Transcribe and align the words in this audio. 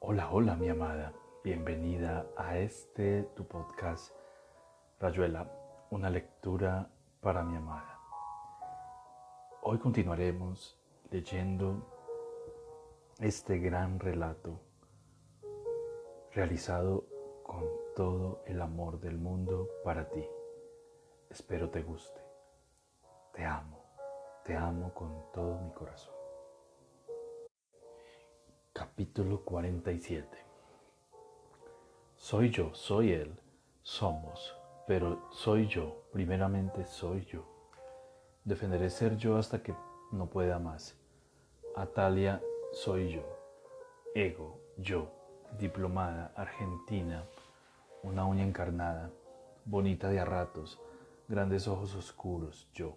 Hola, 0.00 0.30
hola 0.30 0.54
mi 0.54 0.68
amada, 0.68 1.12
bienvenida 1.42 2.24
a 2.36 2.56
este 2.56 3.24
tu 3.34 3.48
podcast 3.48 4.14
Rayuela, 5.00 5.50
una 5.90 6.08
lectura 6.08 6.88
para 7.20 7.42
mi 7.42 7.56
amada. 7.56 7.98
Hoy 9.62 9.78
continuaremos 9.78 10.80
leyendo 11.10 11.84
este 13.18 13.58
gran 13.58 13.98
relato 13.98 14.60
realizado 16.32 17.04
con 17.42 17.64
todo 17.96 18.44
el 18.46 18.62
amor 18.62 19.00
del 19.00 19.18
mundo 19.18 19.68
para 19.82 20.08
ti. 20.10 20.24
Espero 21.28 21.70
te 21.70 21.82
guste. 21.82 22.20
Te 23.32 23.44
amo, 23.44 23.84
te 24.44 24.54
amo 24.54 24.94
con 24.94 25.32
todo 25.32 25.58
mi 25.58 25.72
corazón. 25.72 26.17
Capítulo 28.98 29.44
47 29.44 30.26
Soy 32.16 32.50
yo, 32.50 32.74
soy 32.74 33.12
Él, 33.12 33.32
somos, 33.80 34.56
pero 34.88 35.28
soy 35.30 35.68
yo, 35.68 36.02
primeramente 36.10 36.84
soy 36.84 37.24
yo. 37.26 37.44
Defenderé 38.42 38.90
ser 38.90 39.16
yo 39.16 39.36
hasta 39.36 39.62
que 39.62 39.72
no 40.10 40.26
pueda 40.26 40.58
más. 40.58 40.96
Atalia, 41.76 42.42
soy 42.72 43.12
yo. 43.12 43.22
Ego, 44.16 44.58
yo. 44.78 45.12
Diplomada, 45.56 46.32
argentina, 46.34 47.24
una 48.02 48.26
uña 48.26 48.42
encarnada, 48.42 49.12
bonita 49.64 50.08
de 50.08 50.18
a 50.18 50.24
ratos, 50.24 50.82
grandes 51.28 51.68
ojos 51.68 51.94
oscuros, 51.94 52.68
yo. 52.74 52.96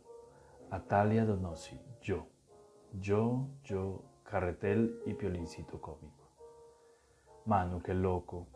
Atalia 0.72 1.26
Donosi, 1.26 1.80
yo. 2.02 2.26
Yo, 2.92 3.46
yo, 3.64 4.02
Carretel 4.32 5.02
y 5.06 5.14
Piolincito 5.14 5.82
cómico. 5.82 6.30
Manu, 7.48 7.82
qué 7.82 7.94
loco. 7.94 8.48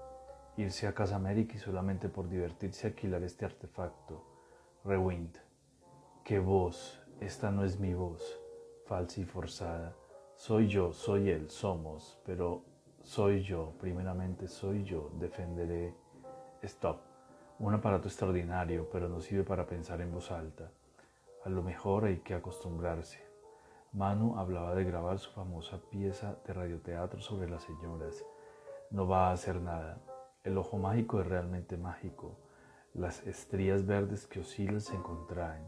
Irse 0.55 0.87
a 0.87 0.93
Casa 0.93 1.17
América 1.17 1.55
y 1.55 1.59
solamente 1.59 2.07
por 2.07 2.29
divertirse 2.29 2.87
alquilar 2.87 3.21
este 3.23 3.43
artefacto. 3.43 4.23
Rewind. 4.85 5.35
Qué 6.23 6.39
voz. 6.39 7.03
Esta 7.19 7.51
no 7.51 7.65
es 7.65 7.77
mi 7.77 7.93
voz. 7.93 8.39
Falsa 8.85 9.19
y 9.19 9.25
forzada. 9.25 9.93
Soy 10.35 10.69
yo, 10.69 10.93
soy 10.93 11.29
él, 11.29 11.49
somos, 11.49 12.21
pero 12.25 12.63
soy 13.01 13.43
yo, 13.43 13.73
primeramente 13.77 14.47
soy 14.47 14.85
yo, 14.85 15.11
defenderé. 15.19 15.93
Stop. 16.61 17.01
Un 17.59 17.73
aparato 17.73 18.07
extraordinario, 18.07 18.89
pero 18.89 19.09
no 19.09 19.19
sirve 19.19 19.43
para 19.43 19.65
pensar 19.65 19.99
en 19.99 20.13
voz 20.13 20.31
alta. 20.31 20.71
A 21.43 21.49
lo 21.49 21.61
mejor 21.63 22.05
hay 22.05 22.19
que 22.19 22.33
acostumbrarse. 22.33 23.24
Manu 23.95 24.37
hablaba 24.37 24.75
de 24.75 24.83
grabar 24.83 25.19
su 25.19 25.31
famosa 25.31 25.79
pieza 25.89 26.35
de 26.45 26.51
radioteatro 26.51 27.21
sobre 27.21 27.49
las 27.49 27.63
señoras. 27.63 28.25
No 28.91 29.07
va 29.07 29.29
a 29.29 29.31
hacer 29.31 29.61
nada. 29.61 30.01
El 30.43 30.57
ojo 30.57 30.77
mágico 30.77 31.21
es 31.21 31.27
realmente 31.27 31.77
mágico. 31.77 32.37
Las 32.93 33.25
estrías 33.25 33.85
verdes 33.85 34.27
que 34.27 34.41
oscilan 34.41 34.81
se 34.81 34.97
contraen. 34.97 35.65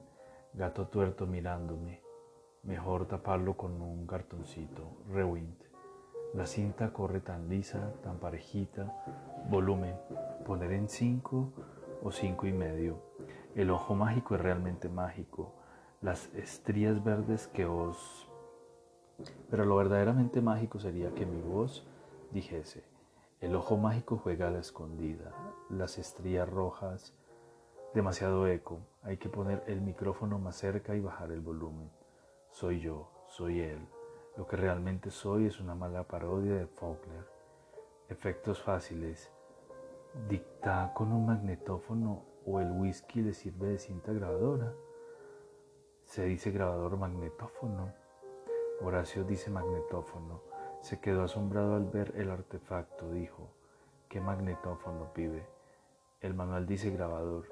Gato 0.51 0.89
tuerto 0.89 1.25
mirándome. 1.25 2.01
Mejor 2.63 3.05
taparlo 3.05 3.55
con 3.55 3.81
un 3.81 4.05
cartoncito. 4.05 4.97
Rewind. 5.09 5.63
La 6.33 6.45
cinta 6.45 6.91
corre 6.91 7.21
tan 7.21 7.47
lisa, 7.47 7.93
tan 8.03 8.19
parejita. 8.19 8.93
Volumen. 9.49 9.95
Poner 10.45 10.73
en 10.73 10.89
cinco 10.89 11.53
o 12.03 12.11
cinco 12.11 12.45
y 12.45 12.51
medio. 12.51 12.97
El 13.55 13.71
ojo 13.71 13.95
mágico 13.95 14.35
es 14.35 14.41
realmente 14.41 14.89
mágico 14.89 15.53
las 16.01 16.33
estrías 16.33 17.03
verdes 17.03 17.47
que 17.47 17.65
os... 17.65 18.29
Pero 19.49 19.65
lo 19.65 19.75
verdaderamente 19.77 20.41
mágico 20.41 20.79
sería 20.79 21.13
que 21.15 21.25
mi 21.25 21.41
voz 21.41 21.87
dijese, 22.31 22.83
el 23.39 23.55
ojo 23.55 23.77
mágico 23.77 24.17
juega 24.17 24.47
a 24.47 24.51
la 24.51 24.59
escondida, 24.59 25.31
las 25.69 25.97
estrías 25.97 26.47
rojas, 26.47 27.13
demasiado 27.93 28.47
eco, 28.47 28.81
hay 29.01 29.17
que 29.17 29.29
poner 29.29 29.63
el 29.67 29.81
micrófono 29.81 30.37
más 30.37 30.55
cerca 30.55 30.95
y 30.95 31.01
bajar 31.01 31.31
el 31.31 31.41
volumen. 31.41 31.89
Soy 32.49 32.79
yo, 32.79 33.09
soy 33.27 33.61
él. 33.61 33.87
Lo 34.37 34.45
que 34.45 34.55
realmente 34.55 35.09
soy 35.09 35.47
es 35.47 35.59
una 35.59 35.73
mala 35.73 36.03
parodia 36.03 36.55
de 36.55 36.67
Faulkner. 36.67 37.25
Efectos 38.09 38.61
fáciles. 38.61 39.31
Dicta 40.29 40.91
con 40.93 41.11
un 41.11 41.25
magnetófono 41.25 42.23
o 42.45 42.59
el 42.59 42.71
whisky 42.71 43.21
le 43.21 43.33
sirve 43.33 43.69
de 43.69 43.79
cinta 43.79 44.13
grabadora. 44.13 44.73
Se 46.07 46.23
dice 46.23 46.51
grabador 46.51 46.95
magnetófono. 46.95 47.93
Horacio 48.81 49.25
dice 49.25 49.51
magnetófono. 49.51 50.41
Se 50.79 51.01
quedó 51.01 51.23
asombrado 51.23 51.75
al 51.75 51.83
ver 51.83 52.13
el 52.15 52.31
artefacto. 52.31 53.11
Dijo, 53.11 53.49
¿qué 54.07 54.21
magnetófono, 54.21 55.11
pibe? 55.13 55.45
El 56.21 56.33
manual 56.33 56.65
dice 56.65 56.91
grabador. 56.91 57.49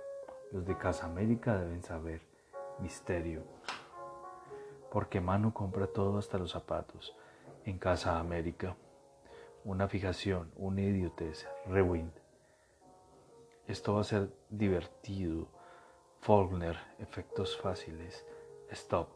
Los 0.53 0.65
de 0.65 0.77
Casa 0.77 1.05
América 1.05 1.57
deben 1.57 1.83
saber. 1.83 2.21
Misterio. 2.79 3.43
Porque 4.89 5.19
Manu 5.19 5.51
compra 5.51 5.87
todo 5.87 6.17
hasta 6.17 6.37
los 6.37 6.51
zapatos. 6.51 7.13
En 7.65 7.77
Casa 7.77 8.19
América. 8.19 8.77
Una 9.65 9.89
fijación, 9.89 10.49
una 10.55 10.81
idiotez. 10.81 11.45
Rewind. 11.67 12.13
Esto 13.67 13.95
va 13.95 14.01
a 14.01 14.05
ser 14.05 14.29
divertido. 14.49 15.49
Faulkner, 16.21 16.77
efectos 16.99 17.59
fáciles. 17.59 18.25
Stop. 18.71 19.09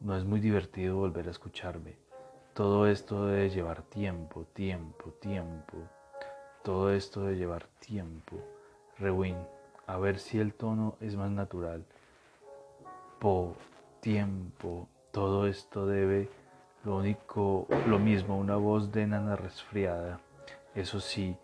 No 0.00 0.16
es 0.16 0.24
muy 0.24 0.40
divertido 0.40 0.96
volver 0.96 1.28
a 1.28 1.30
escucharme. 1.30 1.96
Todo 2.54 2.86
esto 2.86 3.26
debe 3.26 3.50
llevar 3.50 3.82
tiempo, 3.82 4.44
tiempo, 4.52 5.10
tiempo. 5.20 5.76
Todo 6.62 6.90
esto 6.90 7.22
debe 7.22 7.36
llevar 7.36 7.66
tiempo. 7.80 8.36
Rewind. 8.98 9.46
A 9.86 9.98
ver 9.98 10.18
si 10.18 10.38
el 10.40 10.54
tono 10.54 10.96
es 11.00 11.16
más 11.16 11.30
natural. 11.30 11.84
Po, 13.18 13.54
tiempo. 14.00 14.88
Todo 15.12 15.46
esto 15.46 15.86
debe 15.86 16.28
lo 16.84 16.96
único, 16.96 17.66
lo 17.86 17.98
mismo, 17.98 18.38
una 18.38 18.56
voz 18.56 18.92
de 18.92 19.06
nana 19.06 19.36
resfriada. 19.36 20.20
Eso 20.74 21.00
sí, 21.00 21.36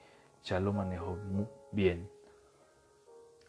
ya 0.44 0.60
lo 0.60 0.72
manejo 0.72 1.16
muy 1.16 1.46
bien. 1.70 2.08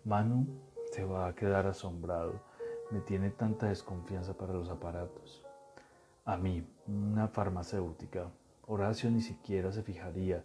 Manu 0.03 0.45
se 0.91 1.05
va 1.05 1.27
a 1.27 1.35
quedar 1.35 1.67
asombrado 1.67 2.52
me 2.93 3.01
tiene 3.01 3.31
tanta 3.31 3.69
desconfianza 3.69 4.35
para 4.35 4.53
los 4.53 4.69
aparatos. 4.69 5.43
A 6.25 6.37
mí, 6.37 6.63
una 6.85 7.27
farmacéutica, 7.27 8.29
Horacio 8.67 9.09
ni 9.09 9.21
siquiera 9.21 9.71
se 9.71 9.81
fijaría. 9.81 10.43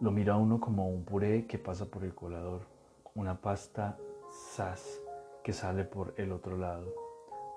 Lo 0.00 0.10
mira 0.10 0.36
uno 0.36 0.60
como 0.60 0.90
un 0.90 1.02
puré 1.02 1.46
que 1.46 1.58
pasa 1.58 1.86
por 1.86 2.04
el 2.04 2.14
colador, 2.14 2.66
una 3.14 3.40
pasta 3.40 3.96
sas 4.30 5.00
que 5.42 5.54
sale 5.54 5.84
por 5.84 6.12
el 6.18 6.30
otro 6.30 6.58
lado, 6.58 6.94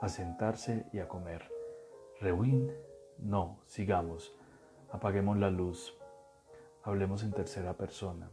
a 0.01 0.07
sentarse 0.07 0.85
y 0.93 0.99
a 0.99 1.09
comer. 1.09 1.51
Rewind, 2.21 2.71
no, 3.17 3.59
sigamos, 3.65 4.33
apaguemos 4.93 5.37
la 5.37 5.51
luz, 5.51 5.93
hablemos 6.83 7.21
en 7.23 7.33
tercera 7.33 7.73
persona. 7.73 8.31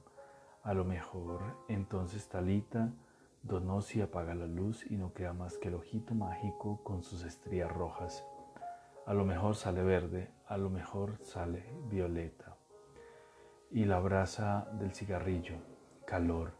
A 0.62 0.74
lo 0.74 0.84
mejor 0.84 1.40
entonces 1.66 2.28
Talita 2.28 2.92
Donosi 3.42 4.02
apaga 4.02 4.34
la 4.34 4.46
luz 4.46 4.84
y 4.90 4.96
no 4.96 5.14
queda 5.14 5.32
más 5.32 5.56
que 5.56 5.68
el 5.68 5.74
ojito 5.74 6.14
mágico 6.14 6.84
con 6.84 7.02
sus 7.02 7.24
estrías 7.24 7.72
rojas. 7.72 8.22
A 9.06 9.14
lo 9.14 9.24
mejor 9.24 9.56
sale 9.56 9.82
verde, 9.82 10.30
a 10.46 10.58
lo 10.58 10.68
mejor 10.68 11.16
sale 11.22 11.64
violeta. 11.88 12.58
Y 13.70 13.86
la 13.86 13.98
brasa 13.98 14.68
del 14.74 14.92
cigarrillo, 14.92 15.54
calor. 16.04 16.52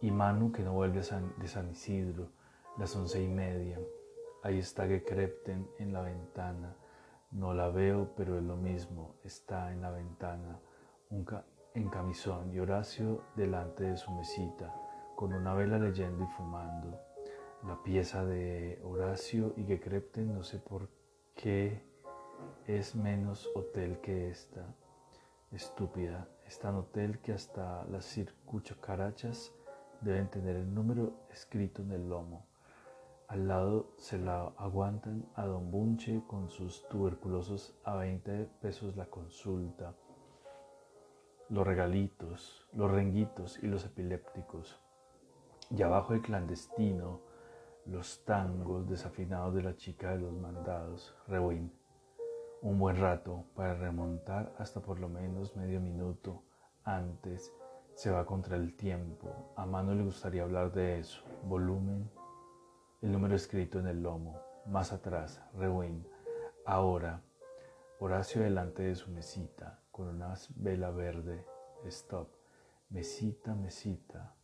Y 0.00 0.10
Manu 0.10 0.50
que 0.50 0.64
no 0.64 0.72
vuelve 0.72 1.02
de 1.02 1.48
San 1.48 1.70
Isidro, 1.70 2.32
las 2.78 2.96
once 2.96 3.22
y 3.22 3.28
media. 3.28 3.78
Ahí 4.42 4.58
está 4.58 4.88
Gekrepten 4.88 5.70
en 5.78 5.92
la 5.92 6.02
ventana. 6.02 6.74
No 7.30 7.54
la 7.54 7.68
veo, 7.68 8.12
pero 8.16 8.38
es 8.38 8.42
lo 8.42 8.56
mismo. 8.56 9.14
Está 9.22 9.70
en 9.72 9.82
la 9.82 9.90
ventana, 9.90 10.58
en 11.74 11.88
camisón 11.88 12.52
y 12.52 12.58
Horacio 12.58 13.22
delante 13.36 13.84
de 13.84 13.96
su 13.96 14.10
mesita 14.10 14.74
con 15.18 15.34
una 15.34 15.52
vela 15.52 15.80
leyendo 15.80 16.22
y 16.22 16.28
fumando. 16.28 16.96
La 17.66 17.82
pieza 17.82 18.24
de 18.24 18.80
Horacio 18.84 19.52
y 19.56 19.64
Gekrepten 19.64 20.32
no 20.32 20.44
sé 20.44 20.60
por 20.60 20.88
qué 21.34 21.82
es 22.68 22.94
menos 22.94 23.50
hotel 23.56 23.98
que 24.00 24.30
esta. 24.30 24.76
Estúpida, 25.50 26.28
es 26.46 26.60
tan 26.60 26.76
hotel 26.76 27.18
que 27.18 27.32
hasta 27.32 27.84
las 27.86 28.04
circuchacarachas 28.04 29.52
deben 30.02 30.30
tener 30.30 30.54
el 30.54 30.72
número 30.72 31.26
escrito 31.32 31.82
en 31.82 31.90
el 31.90 32.08
lomo. 32.08 32.46
Al 33.26 33.48
lado 33.48 33.90
se 33.96 34.18
la 34.18 34.52
aguantan 34.56 35.28
a 35.34 35.46
Don 35.46 35.72
Bunche 35.72 36.22
con 36.28 36.48
sus 36.48 36.86
tuberculosos 36.86 37.76
a 37.82 37.96
20 37.96 38.44
pesos 38.60 38.94
la 38.94 39.06
consulta, 39.06 39.96
los 41.48 41.66
regalitos, 41.66 42.68
los 42.72 42.88
renguitos 42.88 43.58
y 43.64 43.66
los 43.66 43.84
epilépticos. 43.84 44.80
Y 45.70 45.82
abajo 45.82 46.14
el 46.14 46.22
clandestino, 46.22 47.20
los 47.84 48.24
tangos 48.24 48.88
desafinados 48.88 49.54
de 49.54 49.62
la 49.62 49.76
chica 49.76 50.12
de 50.12 50.18
los 50.18 50.32
mandados, 50.32 51.14
Rewind. 51.26 51.70
un 52.62 52.78
buen 52.78 52.96
rato 52.96 53.44
para 53.54 53.74
remontar 53.74 54.52
hasta 54.58 54.80
por 54.80 54.98
lo 54.98 55.08
menos 55.08 55.54
medio 55.56 55.80
minuto 55.80 56.42
antes. 56.84 57.52
Se 57.94 58.10
va 58.10 58.24
contra 58.24 58.56
el 58.56 58.76
tiempo. 58.76 59.52
A 59.56 59.66
mano 59.66 59.94
le 59.94 60.04
gustaría 60.04 60.42
hablar 60.42 60.72
de 60.72 60.98
eso. 61.00 61.22
Volumen. 61.44 62.10
El 63.02 63.12
número 63.12 63.34
escrito 63.34 63.78
en 63.78 63.88
el 63.88 64.02
lomo. 64.02 64.40
Más 64.66 64.92
atrás. 64.92 65.40
Rewind. 65.54 66.06
Ahora. 66.64 67.20
Horacio 68.00 68.40
delante 68.42 68.84
de 68.84 68.94
su 68.94 69.10
mesita 69.10 69.80
con 69.90 70.08
una 70.08 70.34
vela 70.56 70.90
verde. 70.90 71.44
Stop. 71.84 72.28
Mesita, 72.90 73.54
mesita. 73.54 74.37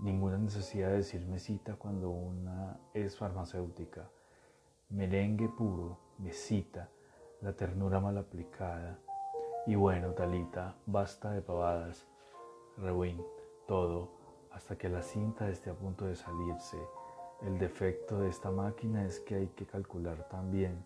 Ninguna 0.00 0.38
necesidad 0.38 0.88
de 0.88 0.96
decir 0.96 1.26
mesita 1.26 1.76
cuando 1.76 2.10
una 2.10 2.80
es 2.92 3.16
farmacéutica. 3.16 4.10
Merengue 4.90 5.48
puro, 5.48 5.98
mesita 6.18 6.88
la 7.40 7.52
ternura 7.52 8.00
mal 8.00 8.18
aplicada. 8.18 8.98
Y 9.66 9.74
bueno, 9.74 10.12
Talita, 10.12 10.76
basta 10.86 11.30
de 11.30 11.42
pavadas. 11.42 12.06
Rewind, 12.78 13.22
todo, 13.66 14.10
hasta 14.50 14.76
que 14.76 14.88
la 14.88 15.02
cinta 15.02 15.48
esté 15.48 15.70
a 15.70 15.74
punto 15.74 16.06
de 16.06 16.16
salirse. 16.16 16.78
El 17.42 17.58
defecto 17.58 18.20
de 18.20 18.28
esta 18.28 18.50
máquina 18.50 19.04
es 19.04 19.20
que 19.20 19.34
hay 19.34 19.48
que 19.48 19.66
calcular 19.66 20.28
también. 20.28 20.84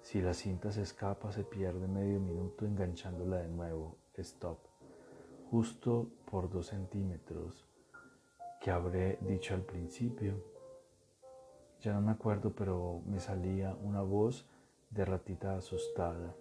Si 0.00 0.20
la 0.22 0.34
cinta 0.34 0.70
se 0.70 0.82
escapa, 0.82 1.32
se 1.32 1.42
pierde 1.42 1.88
medio 1.88 2.20
minuto 2.20 2.64
enganchándola 2.64 3.38
de 3.38 3.48
nuevo. 3.48 3.96
Stop. 4.16 4.58
Justo 5.50 6.08
por 6.30 6.48
dos 6.48 6.66
centímetros, 6.66 7.66
que 8.66 8.72
habré 8.72 9.16
dicho 9.20 9.54
al 9.54 9.62
principio. 9.62 10.42
Ya 11.82 11.92
no 11.92 12.00
me 12.00 12.10
acuerdo, 12.10 12.50
pero 12.50 13.00
me 13.06 13.20
salía 13.20 13.76
una 13.76 14.02
voz 14.02 14.44
de 14.90 15.04
ratita 15.04 15.56
asustada. 15.56 16.34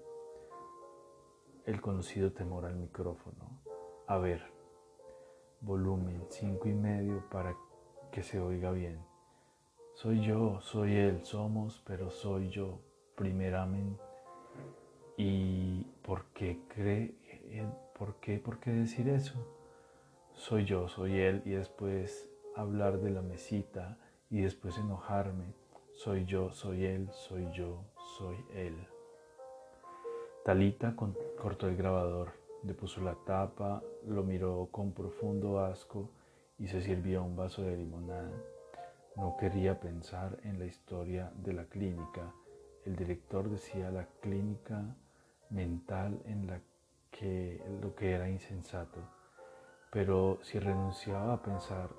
El 1.68 1.80
conocido 1.81 2.31
temor 2.31 2.66
al 2.66 2.77
micrófono. 2.77 3.62
A 4.07 4.18
ver, 4.18 4.42
volumen 5.62 6.25
cinco 6.30 6.68
y 6.68 6.74
medio 6.74 7.30
para 7.30 7.56
que 8.12 8.24
se 8.24 8.39
oiga 8.39 8.72
bien. 8.72 9.06
Soy 9.94 10.22
yo, 10.22 10.60
soy 10.62 10.95
él, 10.95 11.24
somos, 11.24 11.83
pero 11.86 12.10
soy 12.10 12.50
yo, 12.50 12.80
primeramente. 13.16 14.01
¿Y 15.16 15.83
por 16.01 16.25
qué 16.33 16.60
cree, 16.69 17.13
por 17.95 18.16
qué, 18.16 18.39
por 18.39 18.60
qué 18.60 18.72
decir 18.72 19.10
eso? 19.10 19.55
Soy 20.36 20.66
yo, 20.66 20.88
soy 20.90 21.20
él, 21.20 21.42
y 21.46 21.52
después 21.52 22.30
hablar 22.56 23.00
de 23.00 23.10
la 23.10 23.22
mesita, 23.22 23.98
y 24.30 24.42
después 24.42 24.78
enojarme. 24.78 25.54
Soy 25.94 26.26
yo, 26.26 26.52
soy 26.52 26.86
él, 26.86 27.10
soy 27.12 27.50
yo, 27.54 27.86
soy 28.18 28.38
él. 28.54 28.76
Talita 30.44 30.96
cortó 30.96 31.68
el 31.68 31.78
grabador, 31.78 32.34
le 32.64 32.74
puso 32.74 33.02
la 33.02 33.16
tapa, 33.26 33.82
lo 34.06 34.24
miró 34.24 34.68
con 34.72 34.92
profundo 34.92 35.60
asco 35.60 36.12
y 36.60 36.68
se 36.68 36.82
sirvió 36.82 37.24
un 37.24 37.36
vaso 37.36 37.64
de 37.64 37.78
limonada. 37.78 38.32
No 39.16 39.38
quería 39.40 39.80
pensar 39.80 40.38
en 40.44 40.60
la 40.60 40.66
historia 40.66 41.32
de 41.38 41.54
la 41.54 41.64
clínica. 41.66 42.34
El 42.86 42.96
director 42.96 43.50
decía 43.50 43.90
la 43.90 44.06
clínica 44.22 44.96
mental 45.50 46.22
en 46.26 46.46
la 46.46 46.60
que 47.10 47.64
lo 47.82 47.96
que 47.96 48.12
era 48.12 48.30
insensato. 48.30 49.00
Pero 49.95 50.39
si 50.42 50.59
renunciaba 50.59 51.36
a 51.36 51.42
pensar 51.42 51.89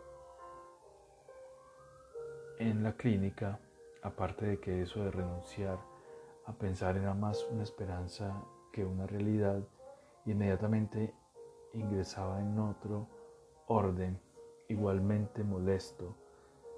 en 2.58 2.82
la 2.82 2.92
clínica, 2.92 3.58
aparte 4.02 4.44
de 4.44 4.60
que 4.60 4.82
eso 4.82 5.02
de 5.02 5.10
renunciar 5.10 5.78
a 6.44 6.52
pensar 6.52 6.98
era 6.98 7.14
más 7.14 7.48
una 7.50 7.62
esperanza 7.62 8.44
que 8.70 8.84
una 8.84 9.06
realidad, 9.06 9.66
inmediatamente 10.26 11.14
ingresaba 11.72 12.38
en 12.42 12.58
otro 12.58 13.08
orden, 13.66 14.20
igualmente 14.68 15.42
molesto. 15.42 16.14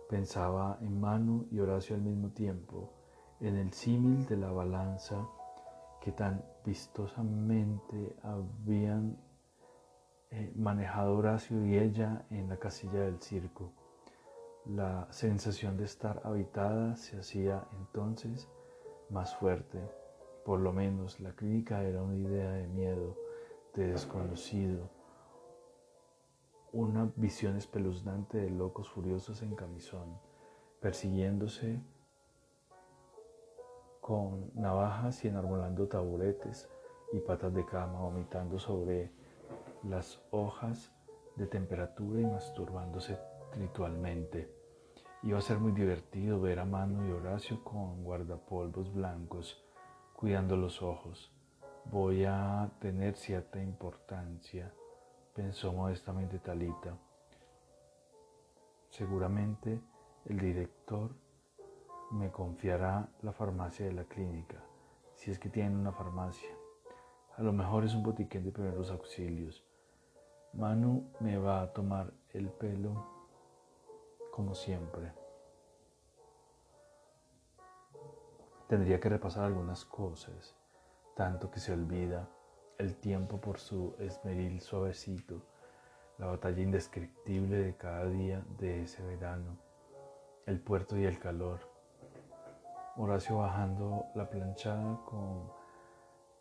Pensaba 0.09 0.79
en 0.83 1.01
Manu 1.01 1.49
y 1.51 1.59
Horacio 1.59 1.97
al 1.97 2.03
mismo 2.03 2.29
tiempo, 2.29 2.93
en 3.41 3.57
el 3.57 3.73
símil 3.73 4.25
de 4.27 4.37
la 4.37 4.53
balanza 4.53 5.27
que 6.01 6.13
tan 6.13 6.45
vistosamente 6.65 8.15
habían 8.23 9.19
eh, 10.31 10.53
manejado 10.57 11.17
Horacio 11.17 11.65
y 11.65 11.79
ella 11.79 12.27
en 12.31 12.49
la 12.49 12.59
casilla 12.59 13.01
del 13.01 13.21
circo. 13.21 13.73
La 14.67 15.07
sensación 15.11 15.77
de 15.77 15.85
estar 15.85 16.21
habitada 16.25 16.97
se 16.97 17.19
hacía 17.19 17.67
entonces 17.79 18.49
más 19.09 19.35
fuerte. 19.37 19.81
Por 20.45 20.61
lo 20.61 20.73
menos 20.73 21.21
la 21.21 21.33
clínica 21.33 21.83
era 21.83 22.03
una 22.03 22.17
idea 22.17 22.51
de 22.53 22.67
miedo, 22.67 23.17
de 23.75 23.89
desconocido, 23.89 24.91
una 26.73 27.11
visión 27.17 27.57
espeluznante 27.57 28.39
de 28.39 28.51
locos 28.51 28.91
furiosos 28.91 29.41
en 29.43 29.55
camisón, 29.55 30.19
persiguiéndose 30.81 31.81
con 34.03 34.51
navajas 34.55 35.25
y 35.25 35.29
enarbolando 35.29 35.87
taburetes 35.87 36.69
y 37.13 37.21
patas 37.21 37.55
de 37.55 37.65
cama, 37.65 38.01
vomitando 38.01 38.59
sobre 38.59 39.11
las 39.89 40.21
hojas 40.31 40.93
de 41.37 41.47
temperatura 41.47 42.21
y 42.21 42.27
masturbándose 42.27 43.19
ritualmente. 43.57 44.53
Iba 45.23 45.39
a 45.39 45.43
ser 45.43 45.59
muy 45.59 45.73
divertido 45.73 46.41
ver 46.41 46.59
a 46.59 46.65
Manu 46.65 47.09
y 47.09 47.13
Horacio 47.13 47.65
con 47.65 48.05
guardapolvos 48.05 48.93
blancos, 48.93 49.65
cuidando 50.15 50.57
los 50.57 50.83
ojos. 50.83 51.33
Voy 51.87 52.25
a 52.25 52.71
tener 52.81 53.17
cierta 53.17 53.63
importancia, 53.63 54.73
pensó 55.35 55.73
modestamente 55.73 56.39
Talita. 56.39 56.97
Seguramente 58.91 59.81
el 60.27 60.39
director 60.39 61.11
me 62.11 62.31
confiará 62.31 63.09
la 63.23 63.33
farmacia 63.33 63.87
de 63.87 63.93
la 63.93 64.05
clínica, 64.05 64.63
si 65.15 65.31
es 65.31 65.39
que 65.39 65.49
tienen 65.49 65.77
una 65.77 65.93
farmacia. 65.93 66.51
A 67.37 67.43
lo 67.43 67.53
mejor 67.53 67.85
es 67.85 67.95
un 67.95 68.03
botiquín 68.03 68.45
de 68.45 68.51
primeros 68.51 68.91
auxilios. 68.91 69.68
Manu 70.55 71.11
me 71.21 71.37
va 71.37 71.63
a 71.63 71.73
tomar 71.73 72.13
el 72.33 72.49
pelo 72.51 73.07
como 74.31 74.55
siempre. 74.55 75.13
Tendría 78.69 79.01
que 79.01 79.09
repasar 79.09 79.45
algunas 79.45 79.85
cosas, 79.85 80.55
tanto 81.15 81.51
que 81.51 81.61
se 81.61 81.73
olvida 81.73 82.29
el 82.79 82.97
tiempo 82.97 83.41
por 83.41 83.59
su 83.59 83.95
esmeril 83.99 84.61
suavecito, 84.61 85.43
la 86.19 86.27
batalla 86.27 86.63
indescriptible 86.63 87.57
de 87.59 87.77
cada 87.77 88.07
día 88.07 88.45
de 88.59 88.83
ese 88.83 89.03
verano, 89.03 89.57
el 90.47 90.61
puerto 90.61 90.97
y 90.97 91.05
el 91.05 91.19
calor. 91.19 91.61
Horacio 92.97 93.39
bajando 93.39 94.07
la 94.15 94.29
planchada 94.29 95.01
con 95.05 95.51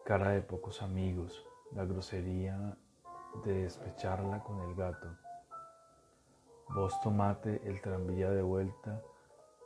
cara 0.04 0.32
de 0.32 0.42
pocos 0.42 0.82
amigos, 0.82 1.46
la 1.72 1.86
grosería 1.86 2.78
de 3.44 3.64
despecharla 3.64 4.44
con 4.44 4.60
el 4.62 4.76
gato 4.76 5.08
Vos 6.70 7.00
tomate 7.00 7.62
el 7.64 7.80
tranvía 7.82 8.30
de 8.30 8.42
vuelta 8.42 9.02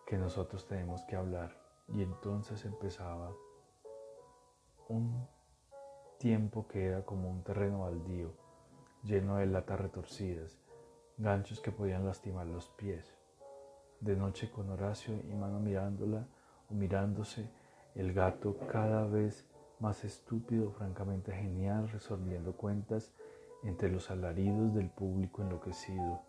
que 0.06 0.18
nosotros 0.18 0.68
tenemos 0.68 1.02
que 1.06 1.16
hablar. 1.16 1.52
Y 1.88 2.04
entonces 2.04 2.64
empezaba 2.64 3.34
un 4.88 5.28
tiempo 6.20 6.68
que 6.68 6.86
era 6.86 7.04
como 7.04 7.30
un 7.30 7.44
terreno 7.44 7.82
baldío, 7.82 8.32
lleno 9.04 9.38
de 9.38 9.48
latas 9.48 9.80
retorcidas, 9.80 10.60
ganchos 11.18 11.60
que 11.60 11.72
podían 11.72 12.06
lastimar 12.06 12.46
los 12.46 12.70
pies. 12.70 13.16
De 14.00 14.16
noche 14.16 14.52
con 14.52 14.70
Horacio 14.70 15.16
y 15.16 15.34
mano 15.34 15.60
mirándola 15.60 16.28
o 16.70 16.76
mirándose, 16.76 17.50
el 17.96 18.14
gato 18.14 18.58
cada 18.72 19.08
vez 19.08 19.50
más 19.80 20.04
estúpido, 20.04 20.72
francamente 20.72 21.32
genial, 21.32 21.90
resolviendo 21.90 22.54
cuentas 22.54 23.12
entre 23.64 23.90
los 23.90 24.10
alaridos 24.12 24.74
del 24.74 24.90
público 24.90 25.42
enloquecido 25.42 26.22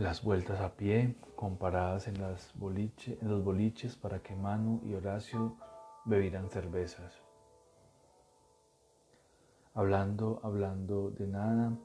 las 0.00 0.22
vueltas 0.22 0.60
a 0.60 0.76
pie 0.76 1.14
comparadas 1.36 2.08
en, 2.08 2.22
las 2.22 2.54
en 2.54 3.28
los 3.28 3.44
boliches 3.44 3.96
para 3.96 4.22
que 4.22 4.34
Manu 4.34 4.80
y 4.82 4.94
Horacio 4.94 5.56
bebieran 6.06 6.48
cervezas. 6.48 7.20
Hablando, 9.74 10.40
hablando 10.42 11.10
de 11.10 11.26
nada, 11.26 11.76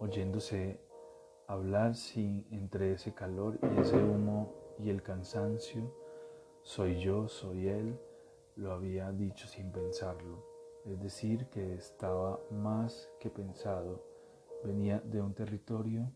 oyéndose 0.00 0.80
hablar 1.46 1.94
sin 1.94 2.44
entre 2.50 2.94
ese 2.94 3.14
calor 3.14 3.60
y 3.62 3.80
ese 3.80 3.96
humo 3.96 4.52
y 4.80 4.90
el 4.90 5.04
cansancio, 5.04 5.94
soy 6.62 6.98
yo, 6.98 7.28
soy 7.28 7.68
él, 7.68 7.96
lo 8.56 8.72
había 8.72 9.12
dicho 9.12 9.46
sin 9.46 9.70
pensarlo, 9.70 10.44
es 10.86 11.00
decir, 11.00 11.46
que 11.46 11.74
estaba 11.74 12.38
más 12.50 13.10
que 13.18 13.28
pensado, 13.28 14.04
venía 14.62 15.00
de 15.00 15.20
un 15.20 15.34
territorio 15.34 16.12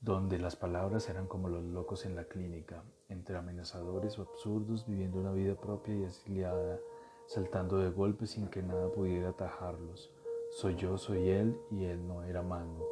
donde 0.00 0.38
las 0.38 0.56
palabras 0.56 1.08
eran 1.08 1.26
como 1.26 1.48
los 1.48 1.64
locos 1.64 2.06
en 2.06 2.16
la 2.16 2.24
clínica. 2.24 2.82
entre 3.08 3.36
amenazadores 3.36 4.20
o 4.20 4.22
absurdos, 4.22 4.86
viviendo 4.86 5.18
una 5.18 5.32
vida 5.32 5.56
propia 5.56 5.96
y 5.96 6.04
exiliada, 6.04 6.78
saltando 7.26 7.78
de 7.78 7.90
golpe 7.90 8.28
sin 8.28 8.46
que 8.46 8.62
nada 8.62 8.88
pudiera 8.92 9.30
atajarlos. 9.30 10.12
Soy 10.52 10.76
yo, 10.76 10.96
soy 10.96 11.28
él, 11.28 11.60
y 11.72 11.86
él 11.86 12.06
no 12.06 12.22
era 12.22 12.42
Manu, 12.42 12.84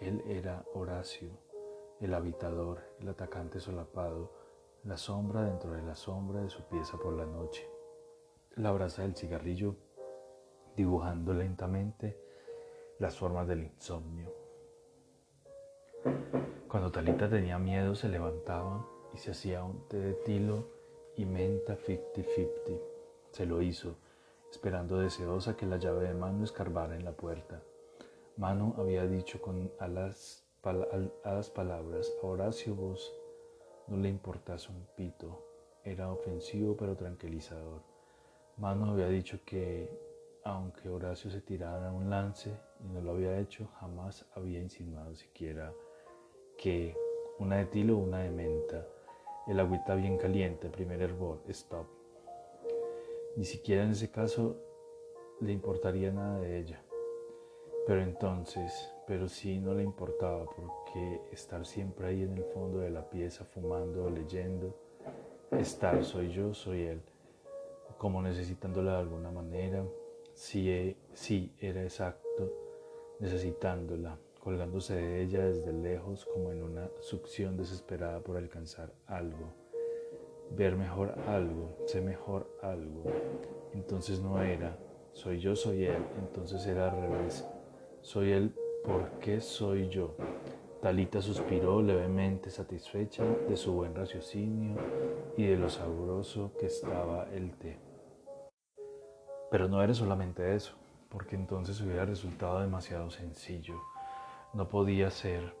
él 0.00 0.22
era 0.28 0.64
Horacio, 0.74 1.30
el 2.00 2.14
habitador, 2.14 2.84
el 3.00 3.08
atacante 3.08 3.58
solapado, 3.58 4.30
la 4.84 4.96
sombra 4.96 5.42
dentro 5.42 5.72
de 5.72 5.82
la 5.82 5.96
sombra 5.96 6.40
de 6.40 6.50
su 6.50 6.62
pieza 6.62 6.96
por 6.96 7.14
la 7.14 7.26
noche. 7.26 7.73
La 8.56 8.70
brasa 8.70 9.02
del 9.02 9.16
cigarrillo 9.16 9.74
dibujando 10.76 11.34
lentamente 11.34 12.16
las 13.00 13.16
formas 13.16 13.48
del 13.48 13.64
insomnio. 13.64 14.32
Cuando 16.68 16.92
Talita 16.92 17.28
tenía 17.28 17.58
miedo 17.58 17.96
se 17.96 18.08
levantaba 18.08 18.86
y 19.12 19.18
se 19.18 19.32
hacía 19.32 19.64
un 19.64 19.88
té 19.88 19.98
de 19.98 20.12
tilo 20.12 20.68
y 21.16 21.24
menta 21.24 21.76
50-50. 21.76 22.80
Se 23.32 23.44
lo 23.44 23.60
hizo, 23.60 23.96
esperando 24.52 24.98
deseosa 24.98 25.56
que 25.56 25.66
la 25.66 25.78
llave 25.78 26.06
de 26.06 26.14
mano 26.14 26.44
escarbara 26.44 26.94
en 26.94 27.04
la 27.04 27.12
puerta. 27.12 27.60
Mano 28.36 28.76
había 28.78 29.04
dicho 29.08 29.42
con 29.42 29.72
alas, 29.80 30.46
las 31.24 31.50
palabras, 31.50 32.12
a 32.22 32.26
Horacio 32.26 32.76
vos 32.76 33.12
no 33.88 33.96
le 33.96 34.08
importase 34.08 34.70
un 34.70 34.86
pito. 34.96 35.44
Era 35.82 36.12
ofensivo 36.12 36.76
pero 36.76 36.94
tranquilizador. 36.94 37.93
Mano 38.56 38.92
había 38.92 39.08
dicho 39.08 39.40
que 39.44 39.90
aunque 40.44 40.88
Horacio 40.88 41.30
se 41.30 41.40
tirara 41.40 41.90
un 41.90 42.08
lance 42.08 42.50
y 42.84 42.88
no 42.88 43.00
lo 43.00 43.12
había 43.12 43.38
hecho, 43.38 43.66
jamás 43.80 44.24
había 44.34 44.60
insinuado 44.60 45.14
siquiera 45.14 45.72
que 46.56 46.96
una 47.40 47.56
de 47.56 47.64
tilo 47.66 47.96
o 47.96 48.00
una 48.00 48.20
de 48.20 48.30
menta, 48.30 48.86
el 49.48 49.58
agüita 49.58 49.96
bien 49.96 50.18
caliente, 50.18 50.68
primer 50.68 51.02
hervor, 51.02 51.42
stop. 51.48 51.86
Ni 53.36 53.44
siquiera 53.44 53.82
en 53.82 53.90
ese 53.90 54.10
caso 54.10 54.56
le 55.40 55.52
importaría 55.52 56.12
nada 56.12 56.38
de 56.38 56.58
ella. 56.60 56.80
Pero 57.86 58.02
entonces, 58.02 58.88
pero 59.06 59.28
sí 59.28 59.58
no 59.58 59.74
le 59.74 59.82
importaba 59.82 60.44
porque 60.46 61.20
estar 61.32 61.66
siempre 61.66 62.06
ahí 62.06 62.22
en 62.22 62.36
el 62.36 62.44
fondo 62.44 62.78
de 62.78 62.90
la 62.90 63.10
pieza 63.10 63.44
fumando 63.44 64.04
o 64.04 64.10
leyendo, 64.10 64.74
estar 65.50 66.04
soy 66.04 66.30
yo, 66.30 66.54
soy 66.54 66.82
él, 66.82 67.02
como 68.04 68.20
necesitándola 68.20 68.92
de 68.92 68.98
alguna 68.98 69.30
manera, 69.30 69.82
Sí, 70.34 70.68
e, 70.68 70.94
sí, 71.14 71.54
era 71.58 71.82
exacto, 71.82 72.52
necesitándola, 73.18 74.18
colgándose 74.40 74.94
de 74.94 75.22
ella 75.22 75.46
desde 75.46 75.72
lejos 75.72 76.26
como 76.26 76.52
en 76.52 76.62
una 76.62 76.90
succión 77.00 77.56
desesperada 77.56 78.20
por 78.20 78.36
alcanzar 78.36 78.92
algo, 79.06 79.54
ver 80.50 80.76
mejor 80.76 81.14
algo, 81.28 81.78
sé 81.86 82.02
mejor 82.02 82.46
algo. 82.60 83.04
Entonces 83.72 84.20
no 84.20 84.42
era, 84.42 84.76
soy 85.14 85.38
yo, 85.38 85.56
soy 85.56 85.86
él, 85.86 86.04
entonces 86.18 86.66
era 86.66 86.90
al 86.90 87.08
revés. 87.08 87.46
Soy 88.02 88.32
él 88.32 88.54
porque 88.84 89.40
soy 89.40 89.88
yo. 89.88 90.14
Talita 90.82 91.22
suspiró 91.22 91.80
levemente 91.80 92.50
satisfecha 92.50 93.24
de 93.48 93.56
su 93.56 93.72
buen 93.72 93.94
raciocinio 93.94 94.76
y 95.38 95.46
de 95.46 95.56
lo 95.56 95.70
sabroso 95.70 96.52
que 96.60 96.66
estaba 96.66 97.30
el 97.32 97.56
té. 97.56 97.83
Pero 99.50 99.68
no 99.68 99.82
era 99.82 99.94
solamente 99.94 100.54
eso, 100.54 100.74
porque 101.08 101.36
entonces 101.36 101.80
hubiera 101.80 102.04
resultado 102.04 102.60
demasiado 102.60 103.10
sencillo. 103.10 103.80
No 104.52 104.68
podía 104.68 105.10
ser, 105.10 105.54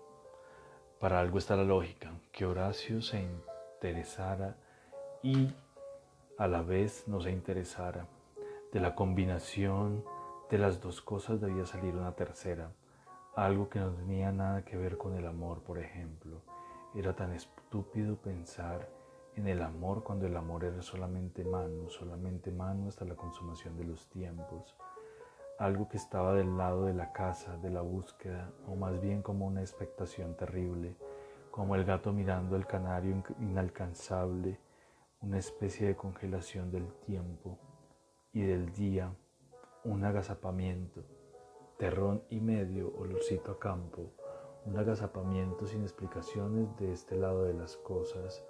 para 0.98 1.20
algo 1.20 1.38
está 1.38 1.56
la 1.56 1.64
lógica, 1.64 2.12
que 2.32 2.46
Horacio 2.46 3.02
se 3.02 3.22
interesara 3.74 4.56
y 5.22 5.52
a 6.38 6.48
la 6.48 6.62
vez 6.62 7.06
no 7.06 7.20
se 7.20 7.30
interesara. 7.30 8.06
De 8.72 8.80
la 8.80 8.94
combinación 8.94 10.04
de 10.50 10.58
las 10.58 10.80
dos 10.80 11.00
cosas 11.00 11.40
debía 11.40 11.66
salir 11.66 11.94
una 11.94 12.12
tercera, 12.12 12.70
algo 13.36 13.68
que 13.68 13.78
no 13.78 13.90
tenía 13.90 14.32
nada 14.32 14.64
que 14.64 14.76
ver 14.76 14.96
con 14.98 15.14
el 15.14 15.26
amor, 15.26 15.62
por 15.62 15.78
ejemplo. 15.78 16.42
Era 16.94 17.14
tan 17.14 17.32
estúpido 17.32 18.16
pensar 18.16 18.88
en 19.36 19.48
el 19.48 19.62
amor 19.62 20.04
cuando 20.04 20.26
el 20.26 20.36
amor 20.36 20.64
era 20.64 20.80
solamente 20.82 21.44
mano, 21.44 21.88
solamente 21.88 22.52
mano 22.52 22.88
hasta 22.88 23.04
la 23.04 23.16
consumación 23.16 23.76
de 23.76 23.84
los 23.84 24.08
tiempos, 24.08 24.76
algo 25.58 25.88
que 25.88 25.96
estaba 25.96 26.34
del 26.34 26.56
lado 26.56 26.84
de 26.84 26.94
la 26.94 27.12
casa, 27.12 27.56
de 27.58 27.70
la 27.70 27.80
búsqueda, 27.80 28.50
o 28.68 28.76
más 28.76 29.00
bien 29.00 29.22
como 29.22 29.46
una 29.46 29.60
expectación 29.60 30.36
terrible, 30.36 30.96
como 31.50 31.74
el 31.74 31.84
gato 31.84 32.12
mirando 32.12 32.56
al 32.56 32.66
canario 32.66 33.22
inalcanzable, 33.40 34.58
una 35.20 35.38
especie 35.38 35.86
de 35.86 35.96
congelación 35.96 36.70
del 36.70 36.92
tiempo 37.06 37.58
y 38.32 38.42
del 38.42 38.72
día, 38.72 39.14
un 39.84 40.04
agazapamiento, 40.04 41.02
terrón 41.78 42.22
y 42.30 42.40
medio, 42.40 42.92
olorcito 42.96 43.52
a 43.52 43.58
campo, 43.58 44.12
un 44.64 44.76
agazapamiento 44.78 45.66
sin 45.66 45.82
explicaciones 45.82 46.76
de 46.76 46.92
este 46.92 47.16
lado 47.16 47.44
de 47.44 47.54
las 47.54 47.76
cosas, 47.76 48.44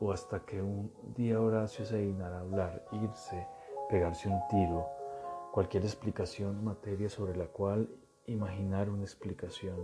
o 0.00 0.12
hasta 0.12 0.40
que 0.40 0.60
un 0.60 0.92
día 1.14 1.40
Horacio 1.40 1.84
se 1.84 1.98
dignara 1.98 2.40
hablar, 2.40 2.84
irse, 2.92 3.46
pegarse 3.88 4.28
un 4.28 4.40
tiro, 4.48 4.88
cualquier 5.52 5.84
explicación, 5.84 6.64
materia 6.64 7.08
sobre 7.08 7.36
la 7.36 7.46
cual 7.46 7.88
imaginar 8.26 8.88
una 8.88 9.02
explicación. 9.02 9.76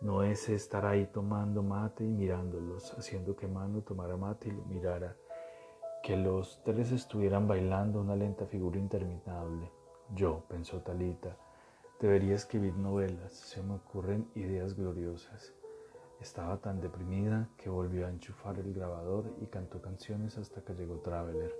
No 0.00 0.22
es 0.22 0.48
estar 0.48 0.84
ahí 0.84 1.06
tomando 1.06 1.62
mate 1.62 2.04
y 2.04 2.10
mirándolos, 2.10 2.92
haciendo 2.98 3.36
que 3.36 3.46
Manu 3.46 3.80
tomara 3.82 4.16
mate 4.16 4.48
y 4.48 4.52
lo 4.52 4.64
mirara, 4.64 5.16
que 6.02 6.16
los 6.16 6.62
tres 6.64 6.92
estuvieran 6.92 7.48
bailando 7.48 8.00
una 8.00 8.16
lenta 8.16 8.46
figura 8.46 8.78
interminable. 8.78 9.70
Yo, 10.14 10.44
pensó 10.48 10.82
Talita, 10.82 11.36
debería 12.00 12.34
escribir 12.34 12.76
novelas, 12.76 13.32
se 13.32 13.62
me 13.62 13.76
ocurren 13.76 14.28
ideas 14.34 14.74
gloriosas. 14.74 15.54
Estaba 16.20 16.56
tan 16.58 16.80
deprimida 16.80 17.48
que 17.56 17.68
volvió 17.68 18.06
a 18.06 18.10
enchufar 18.10 18.58
el 18.58 18.72
grabador 18.72 19.24
y 19.40 19.46
cantó 19.46 19.80
canciones 19.82 20.38
hasta 20.38 20.62
que 20.62 20.74
llegó 20.74 21.00
Traveler. 21.00 21.54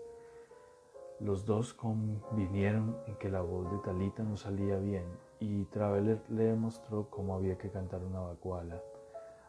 Los 1.21 1.45
dos 1.45 1.75
convinieron 1.75 2.97
en 3.07 3.17
que 3.17 3.29
la 3.29 3.41
voz 3.41 3.71
de 3.71 3.79
Talita 3.79 4.23
no 4.23 4.37
salía 4.37 4.79
bien 4.79 5.05
y 5.39 5.65
Traveler 5.67 6.23
le 6.29 6.45
demostró 6.45 7.09
cómo 7.11 7.35
había 7.35 7.57
que 7.59 7.71
cantar 7.71 8.03
una 8.03 8.21
vacuala. 8.21 8.83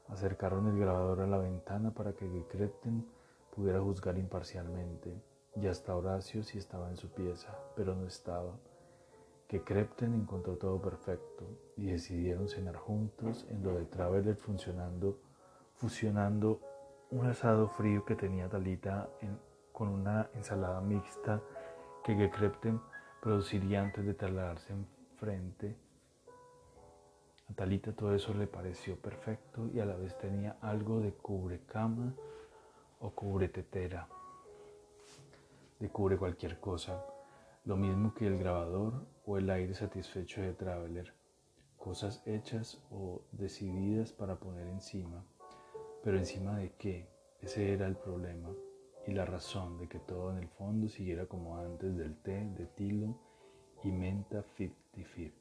Acercaron 0.09 0.67
el 0.67 0.79
grabador 0.79 1.21
a 1.21 1.27
la 1.27 1.37
ventana 1.37 1.91
para 1.91 2.13
que 2.13 2.29
Gekrepten 2.29 3.05
pudiera 3.55 3.81
juzgar 3.81 4.17
imparcialmente, 4.17 5.21
y 5.55 5.67
hasta 5.67 5.95
Horacio 5.95 6.43
sí 6.43 6.57
estaba 6.57 6.89
en 6.89 6.97
su 6.97 7.09
pieza, 7.09 7.57
pero 7.75 7.95
no 7.95 8.05
estaba 8.05 8.51
que 9.47 9.61
Krepten 9.63 10.13
encontró 10.13 10.55
todo 10.57 10.81
perfecto 10.81 11.45
y 11.77 11.87
decidieron 11.87 12.47
cenar 12.47 12.75
juntos 12.75 13.45
en 13.49 13.63
lo 13.63 13.75
de 13.75 13.85
Traveler 13.85 14.35
funcionando, 14.35 15.19
fusionando 15.75 16.61
un 17.11 17.27
asado 17.27 17.67
frío 17.69 18.05
que 18.05 18.15
tenía 18.15 18.49
Talita 18.49 19.09
con 19.71 19.89
una 19.89 20.29
ensalada 20.33 20.81
mixta 20.81 21.41
que 22.03 22.29
Krepten 22.29 22.81
produciría 23.21 23.81
antes 23.81 24.05
de 24.05 24.13
trasladarse 24.13 24.73
enfrente. 24.73 25.75
A 27.49 27.53
Talita 27.53 27.93
todo 27.93 28.15
eso 28.15 28.33
le 28.33 28.47
pareció 28.47 28.95
perfecto 28.99 29.69
y 29.73 29.79
a 29.79 29.85
la 29.85 29.95
vez 29.95 30.17
tenía 30.17 30.57
algo 30.61 30.99
de 30.99 31.13
cubrecama 31.13 32.13
o 32.99 33.11
cubretetera, 33.11 34.07
de 35.79 35.89
cubre 35.89 36.17
cualquier 36.17 36.59
cosa 36.59 37.03
lo 37.65 37.75
mismo 37.77 38.13
que 38.13 38.27
el 38.27 38.37
grabador 38.37 39.07
o 39.25 39.39
el 39.39 39.49
aire 39.49 39.73
satisfecho 39.73 40.39
de 40.39 40.53
Traveler, 40.53 41.15
cosas 41.77 42.21
hechas 42.27 42.79
o 42.91 43.23
decididas 43.31 44.11
para 44.11 44.35
poner 44.35 44.67
encima, 44.67 45.25
pero 46.03 46.19
encima 46.19 46.57
de 46.59 46.73
qué, 46.73 47.09
ese 47.41 47.73
era 47.73 47.87
el 47.87 47.95
problema 47.95 48.49
y 49.07 49.13
la 49.13 49.25
razón 49.25 49.79
de 49.79 49.87
que 49.87 49.97
todo 49.97 50.29
en 50.31 50.37
el 50.37 50.47
fondo 50.47 50.87
siguiera 50.87 51.25
como 51.25 51.57
antes 51.57 51.97
del 51.97 52.15
té 52.21 52.47
de 52.55 52.67
tilo 52.67 53.17
y 53.83 53.91
menta 53.91 54.45
50-50. 54.57 55.31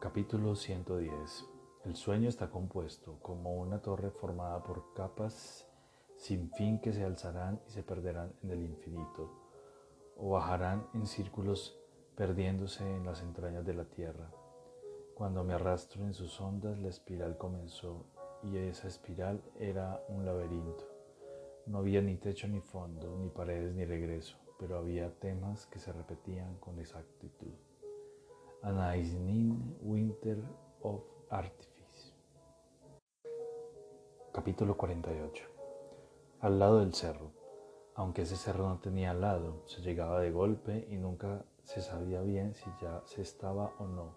Capítulo 0.00 0.54
110. 0.56 1.44
El 1.84 1.94
sueño 1.94 2.30
está 2.30 2.48
compuesto 2.48 3.18
como 3.20 3.54
una 3.56 3.82
torre 3.82 4.10
formada 4.10 4.62
por 4.62 4.94
capas 4.94 5.66
sin 6.16 6.50
fin 6.52 6.80
que 6.80 6.94
se 6.94 7.04
alzarán 7.04 7.60
y 7.68 7.70
se 7.70 7.82
perderán 7.82 8.32
en 8.42 8.50
el 8.50 8.62
infinito 8.62 9.39
o 10.20 10.30
bajarán 10.30 10.86
en 10.94 11.06
círculos 11.06 11.78
perdiéndose 12.14 12.84
en 12.84 13.06
las 13.06 13.22
entrañas 13.22 13.64
de 13.64 13.74
la 13.74 13.84
tierra. 13.84 14.30
Cuando 15.14 15.42
me 15.44 15.54
arrastro 15.54 16.04
en 16.04 16.14
sus 16.14 16.40
ondas, 16.40 16.78
la 16.78 16.88
espiral 16.88 17.36
comenzó 17.38 18.04
y 18.42 18.56
esa 18.56 18.88
espiral 18.88 19.42
era 19.58 20.02
un 20.08 20.24
laberinto. 20.24 20.84
No 21.66 21.78
había 21.78 22.02
ni 22.02 22.16
techo 22.16 22.48
ni 22.48 22.60
fondo, 22.60 23.16
ni 23.18 23.28
paredes 23.28 23.74
ni 23.74 23.84
regreso, 23.84 24.36
pero 24.58 24.78
había 24.78 25.10
temas 25.18 25.66
que 25.66 25.78
se 25.78 25.92
repetían 25.92 26.56
con 26.58 26.78
exactitud. 26.78 27.52
Anaisnin 28.62 29.78
Winter 29.82 30.38
of 30.82 31.02
Artifice. 31.30 32.12
Capítulo 34.32 34.76
48 34.76 35.44
Al 36.40 36.58
lado 36.58 36.80
del 36.80 36.92
cerro. 36.94 37.39
Aunque 37.96 38.22
ese 38.22 38.36
cerro 38.36 38.68
no 38.68 38.78
tenía 38.78 39.12
lado, 39.12 39.62
se 39.66 39.82
llegaba 39.82 40.20
de 40.20 40.30
golpe 40.30 40.86
y 40.90 40.96
nunca 40.96 41.44
se 41.64 41.82
sabía 41.82 42.20
bien 42.22 42.54
si 42.54 42.70
ya 42.80 43.02
se 43.04 43.22
estaba 43.22 43.72
o 43.78 43.86
no. 43.86 44.14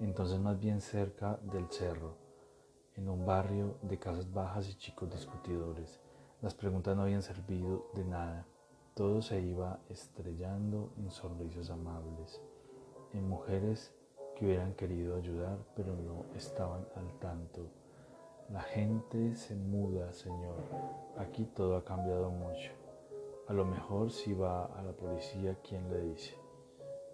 Entonces 0.00 0.40
más 0.40 0.58
bien 0.58 0.80
cerca 0.80 1.38
del 1.42 1.70
cerro, 1.70 2.16
en 2.96 3.08
un 3.08 3.26
barrio 3.26 3.76
de 3.82 3.98
casas 3.98 4.32
bajas 4.32 4.68
y 4.68 4.74
chicos 4.76 5.10
discutidores. 5.10 6.00
Las 6.40 6.54
preguntas 6.54 6.96
no 6.96 7.02
habían 7.02 7.22
servido 7.22 7.86
de 7.94 8.04
nada. 8.04 8.46
Todo 8.94 9.22
se 9.22 9.40
iba 9.40 9.80
estrellando 9.88 10.92
en 10.98 11.10
sonrisas 11.10 11.70
amables, 11.70 12.40
en 13.12 13.28
mujeres 13.28 13.92
que 14.34 14.46
hubieran 14.46 14.74
querido 14.74 15.16
ayudar 15.16 15.58
pero 15.76 15.94
no 15.94 16.24
estaban 16.34 16.86
al 16.96 17.18
tanto. 17.18 17.68
La 18.50 18.60
gente 18.60 19.36
se 19.36 19.54
muda, 19.54 20.12
Señor. 20.12 20.56
Aquí 21.16 21.44
todo 21.44 21.76
ha 21.76 21.84
cambiado 21.84 22.30
mucho. 22.30 22.83
A 23.46 23.52
lo 23.52 23.66
mejor 23.66 24.10
si 24.10 24.32
va 24.32 24.64
a 24.64 24.82
la 24.82 24.92
policía, 24.92 25.58
¿quién 25.62 25.90
le 25.90 26.00
dice? 26.00 26.34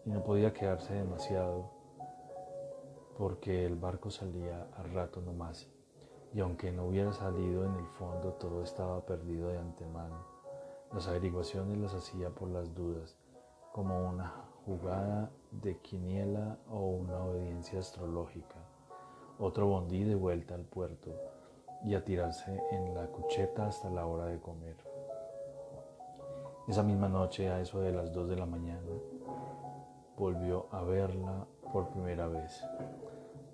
Y 0.05 0.11
no 0.11 0.23
podía 0.23 0.53
quedarse 0.53 0.95
demasiado 0.95 1.71
porque 3.19 3.67
el 3.67 3.75
barco 3.75 4.11
salía 4.11 4.69
al 4.77 4.93
rato 4.93 5.21
nomás. 5.21 5.69
Y 6.33 6.39
aunque 6.39 6.71
no 6.71 6.87
hubiera 6.87 7.13
salido 7.13 7.65
en 7.65 7.75
el 7.75 7.87
fondo, 7.99 8.35
todo 8.35 8.63
estaba 8.63 9.05
perdido 9.05 9.49
de 9.49 9.59
antemano. 9.59 10.25
Las 10.93 11.09
averiguaciones 11.09 11.77
las 11.79 11.95
hacía 11.95 12.31
por 12.31 12.49
las 12.49 12.73
dudas, 12.77 13.19
como 13.73 14.09
una 14.09 14.33
jugada 14.65 15.33
de 15.51 15.79
quiniela 15.79 16.59
o 16.71 16.91
una 16.91 17.25
obediencia 17.25 17.81
astrológica. 17.81 18.57
Otro 19.41 19.67
bondí 19.67 20.05
de 20.05 20.15
vuelta 20.15 20.55
al 20.55 20.65
puerto 20.65 21.11
y 21.85 21.97
a 21.97 22.05
tirarse 22.05 22.63
en 22.71 22.95
la 22.95 23.09
cucheta 23.09 23.67
hasta 23.67 23.91
la 23.91 24.07
hora 24.07 24.27
de 24.27 24.39
comer. 24.39 24.90
Esa 26.69 26.83
misma 26.83 27.09
noche, 27.09 27.49
a 27.51 27.61
eso 27.61 27.81
de 27.81 27.93
las 27.93 28.13
dos 28.13 28.29
de 28.29 28.37
la 28.37 28.47
mañana, 28.47 28.81
volvió 30.17 30.67
a 30.71 30.83
verla 30.83 31.47
por 31.73 31.89
primera 31.89 32.27
vez. 32.29 32.63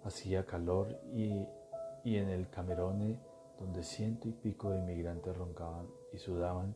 Hacía 0.04 0.44
calor 0.44 0.88
y, 1.14 1.46
y 2.04 2.16
en 2.16 2.28
el 2.28 2.50
Camerone, 2.50 3.18
donde 3.58 3.82
ciento 3.82 4.28
y 4.28 4.32
pico 4.32 4.70
de 4.70 4.78
inmigrantes 4.78 5.36
roncaban 5.36 5.86
y 6.12 6.18
sudaban, 6.18 6.74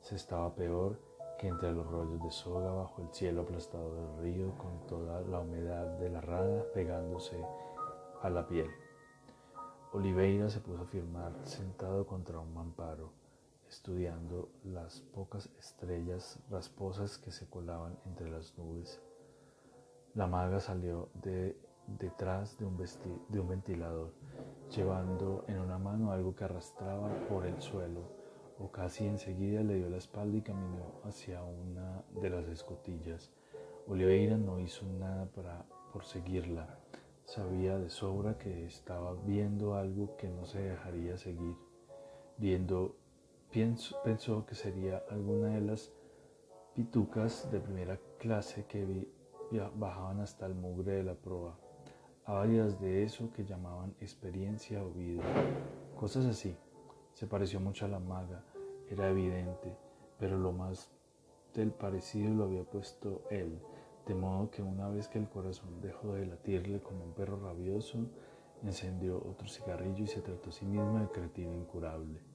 se 0.00 0.16
estaba 0.16 0.54
peor 0.54 0.98
que 1.38 1.48
entre 1.48 1.72
los 1.72 1.86
rollos 1.86 2.22
de 2.22 2.30
soga 2.30 2.70
bajo 2.70 3.02
el 3.02 3.12
cielo 3.12 3.42
aplastado 3.42 3.94
del 3.94 4.22
río 4.22 4.56
con 4.58 4.86
toda 4.86 5.20
la 5.22 5.40
humedad 5.40 5.98
de 5.98 6.10
la 6.10 6.20
rada 6.20 6.64
pegándose 6.72 7.44
a 8.22 8.30
la 8.30 8.46
piel. 8.46 8.70
Oliveira 9.92 10.48
se 10.48 10.60
puso 10.60 10.82
a 10.82 10.86
firmar 10.86 11.32
sentado 11.44 12.06
contra 12.06 12.38
un 12.38 12.54
mamparo, 12.54 13.10
estudiando 13.72 14.50
las 14.64 15.00
pocas 15.00 15.48
estrellas 15.58 16.38
rasposas 16.50 17.16
que 17.16 17.32
se 17.32 17.48
colaban 17.48 17.98
entre 18.04 18.30
las 18.30 18.56
nubes. 18.58 19.00
La 20.14 20.26
maga 20.26 20.60
salió 20.60 21.08
de 21.14 21.56
detrás 21.86 22.58
de 22.58 22.66
un, 22.66 23.48
ventilador, 23.48 24.12
llevando 24.70 25.44
en 25.48 25.58
una 25.58 25.78
mano 25.78 26.12
algo 26.12 26.34
que 26.34 26.44
arrastraba 26.44 27.08
por 27.28 27.46
el 27.46 27.60
suelo 27.60 28.02
o 28.58 28.70
casi 28.70 29.06
enseguida 29.06 29.62
le 29.62 29.76
dio 29.76 29.88
la 29.88 29.96
espalda 29.96 30.36
y 30.36 30.42
caminó 30.42 31.00
hacia 31.04 31.42
una 31.42 32.04
de 32.20 32.30
las 32.30 32.46
escotillas. 32.48 33.30
Oliveira 33.88 34.36
no 34.36 34.60
hizo 34.60 34.86
nada 34.86 35.26
para 35.26 35.64
por 35.92 36.04
seguirla. 36.04 36.78
Sabía 37.24 37.78
de 37.78 37.88
sobra 37.88 38.36
que 38.38 38.66
estaba 38.66 39.14
viendo 39.14 39.74
algo 39.74 40.16
que 40.16 40.28
no 40.28 40.44
se 40.44 40.60
dejaría 40.60 41.16
seguir. 41.16 41.56
Viendo, 42.36 42.96
pensó 43.52 44.46
que 44.46 44.54
sería 44.54 45.02
alguna 45.10 45.48
de 45.48 45.60
las 45.60 45.92
pitucas 46.74 47.50
de 47.50 47.60
primera 47.60 47.98
clase 48.18 48.64
que 48.64 49.06
bajaban 49.74 50.20
hasta 50.20 50.46
el 50.46 50.54
mugre 50.54 50.92
de 50.92 51.02
la 51.02 51.14
proa. 51.14 51.58
Varias 52.26 52.80
de 52.80 53.02
eso 53.02 53.30
que 53.32 53.44
llamaban 53.44 53.94
experiencia 54.00 54.82
o 54.82 54.90
vida. 54.90 55.22
Cosas 55.96 56.24
así. 56.24 56.56
Se 57.12 57.26
pareció 57.26 57.60
mucho 57.60 57.84
a 57.84 57.88
la 57.88 57.98
maga, 57.98 58.42
era 58.88 59.10
evidente, 59.10 59.76
pero 60.18 60.38
lo 60.38 60.52
más 60.52 60.90
del 61.52 61.72
parecido 61.72 62.32
lo 62.32 62.44
había 62.44 62.64
puesto 62.64 63.24
él, 63.30 63.60
de 64.06 64.14
modo 64.14 64.50
que 64.50 64.62
una 64.62 64.88
vez 64.88 65.08
que 65.08 65.18
el 65.18 65.28
corazón 65.28 65.82
dejó 65.82 66.14
de 66.14 66.24
latirle 66.24 66.80
como 66.80 67.04
un 67.04 67.12
perro 67.12 67.38
rabioso, 67.38 67.98
encendió 68.62 69.18
otro 69.18 69.46
cigarrillo 69.46 70.04
y 70.04 70.06
se 70.06 70.22
trató 70.22 70.48
a 70.48 70.52
sí 70.52 70.64
mismo 70.64 70.98
de 71.00 71.08
cretino 71.08 71.52
incurable. 71.54 72.31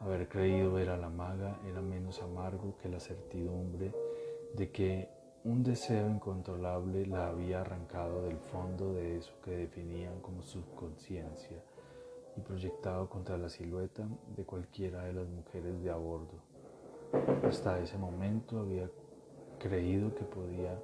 Haber 0.00 0.28
creído 0.28 0.72
ver 0.72 0.90
a 0.90 0.96
la 0.96 1.08
maga 1.08 1.58
era 1.66 1.80
menos 1.80 2.20
amargo 2.22 2.76
que 2.82 2.88
la 2.88 3.00
certidumbre 3.00 3.92
de 4.54 4.70
que 4.70 5.08
un 5.44 5.62
deseo 5.62 6.08
incontrolable 6.08 7.06
la 7.06 7.28
había 7.28 7.60
arrancado 7.60 8.22
del 8.22 8.38
fondo 8.38 8.94
de 8.94 9.18
eso 9.18 9.32
que 9.44 9.50
definían 9.50 10.20
como 10.20 10.42
subconsciencia 10.42 11.62
y 12.36 12.40
proyectado 12.40 13.08
contra 13.08 13.36
la 13.36 13.48
silueta 13.48 14.06
de 14.36 14.44
cualquiera 14.44 15.04
de 15.04 15.12
las 15.12 15.28
mujeres 15.28 15.82
de 15.82 15.90
a 15.90 15.96
bordo. 15.96 16.40
Hasta 17.46 17.78
ese 17.78 17.98
momento 17.98 18.58
había 18.58 18.90
creído 19.58 20.14
que 20.14 20.24
podía 20.24 20.78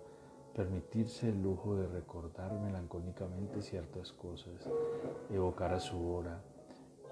permitirse 0.54 1.30
el 1.30 1.42
lujo 1.42 1.76
de 1.76 1.86
recordar 1.88 2.52
melancólicamente 2.52 3.62
ciertas 3.62 4.12
cosas, 4.12 4.68
evocar 5.30 5.72
a 5.72 5.80
su 5.80 6.12
hora 6.12 6.42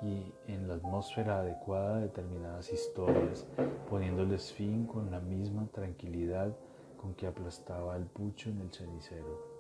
y 0.03 0.33
en 0.47 0.69
la 0.69 0.75
atmósfera 0.75 1.41
adecuada 1.41 1.99
determinadas 1.99 2.73
historias, 2.73 3.47
poniéndoles 3.89 4.53
fin 4.53 4.87
con 4.87 5.11
la 5.11 5.21
misma 5.21 5.67
tranquilidad 5.73 6.55
con 6.97 7.15
que 7.15 7.27
aplastaba 7.27 7.97
el 7.97 8.05
pucho 8.05 8.51
en 8.51 8.61
el 8.61 8.73
cenicero. 8.73 9.59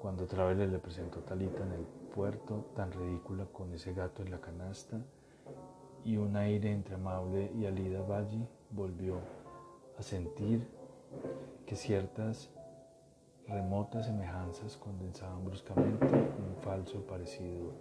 Cuando 0.00 0.26
Traveler 0.26 0.68
le 0.68 0.78
presentó 0.78 1.20
a 1.20 1.24
Talita 1.24 1.62
en 1.64 1.72
el 1.72 1.86
puerto, 2.14 2.66
tan 2.76 2.92
ridícula 2.92 3.46
con 3.46 3.72
ese 3.72 3.94
gato 3.94 4.22
en 4.22 4.30
la 4.30 4.40
canasta, 4.40 5.00
y 6.04 6.16
un 6.18 6.36
aire 6.36 6.70
entre 6.70 6.96
amable 6.96 7.50
y 7.54 7.64
Alida 7.64 8.02
Valle, 8.02 8.46
volvió 8.70 9.16
a 9.98 10.02
sentir 10.02 10.66
que 11.64 11.76
ciertas 11.76 12.50
remotas 13.48 14.06
semejanzas 14.06 14.76
condensaban 14.76 15.44
bruscamente 15.44 16.06
un 16.06 16.56
falso 16.62 17.00
parecido 17.06 17.72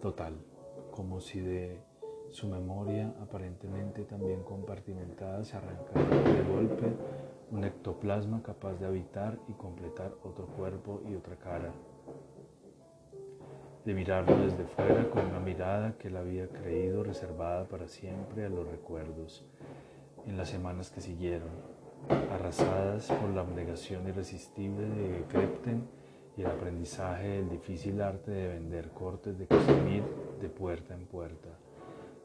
total, 0.00 0.34
como 0.92 1.20
si 1.20 1.40
de 1.40 1.80
su 2.30 2.46
memoria 2.46 3.12
aparentemente 3.20 4.04
también 4.04 4.42
compartimentada 4.42 5.44
se 5.44 5.56
arrancara 5.56 6.32
de 6.32 6.42
golpe 6.44 6.92
un 7.52 7.64
ectoplasma 7.64 8.42
capaz 8.42 8.74
de 8.74 8.86
habitar 8.86 9.38
y 9.46 9.52
completar 9.52 10.14
otro 10.24 10.46
cuerpo 10.46 11.02
y 11.06 11.14
otra 11.14 11.36
cara, 11.36 11.70
de 13.84 13.94
mirarlo 13.94 14.38
desde 14.38 14.64
fuera 14.64 15.10
con 15.10 15.26
una 15.26 15.38
mirada 15.38 15.94
que 15.98 16.08
él 16.08 16.16
había 16.16 16.48
creído 16.48 17.04
reservada 17.04 17.68
para 17.68 17.88
siempre 17.88 18.46
a 18.46 18.48
los 18.48 18.66
recuerdos 18.66 19.44
en 20.26 20.38
las 20.38 20.48
semanas 20.48 20.90
que 20.90 21.02
siguieron, 21.02 21.50
arrasadas 22.32 23.08
por 23.08 23.28
la 23.28 23.42
abnegación 23.42 24.08
irresistible 24.08 24.88
de 24.88 25.24
Krepten 25.28 25.86
y 26.38 26.40
el 26.40 26.46
aprendizaje 26.46 27.28
del 27.28 27.50
difícil 27.50 28.00
arte 28.00 28.30
de 28.30 28.48
vender 28.48 28.88
cortes 28.92 29.38
de 29.38 29.46
casimir 29.46 30.02
de 30.42 30.48
puerta 30.48 30.92
en 30.92 31.06
puerta. 31.06 31.48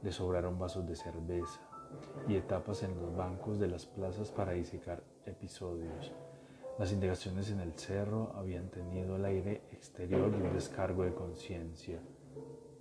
Le 0.02 0.12
sobraron 0.12 0.60
vasos 0.60 0.86
de 0.88 0.96
cerveza, 0.96 1.62
y 2.28 2.36
etapas 2.36 2.84
en 2.84 3.00
los 3.00 3.16
bancos 3.16 3.60
de 3.60 3.68
las 3.68 3.86
plazas 3.86 4.32
para 4.32 4.54
dissecar 4.54 5.04
episodios. 5.26 6.12
Las 6.78 6.92
indagaciones 6.92 7.50
en 7.52 7.62
el 7.62 7.74
cerro 7.74 8.34
habían 8.36 8.70
tenido 8.70 9.16
el 9.16 9.26
aire 9.26 9.62
exterior 9.72 10.30
de 10.30 10.44
un 10.44 10.54
descargo 10.54 11.04
de 11.04 11.14
conciencia, 11.14 12.00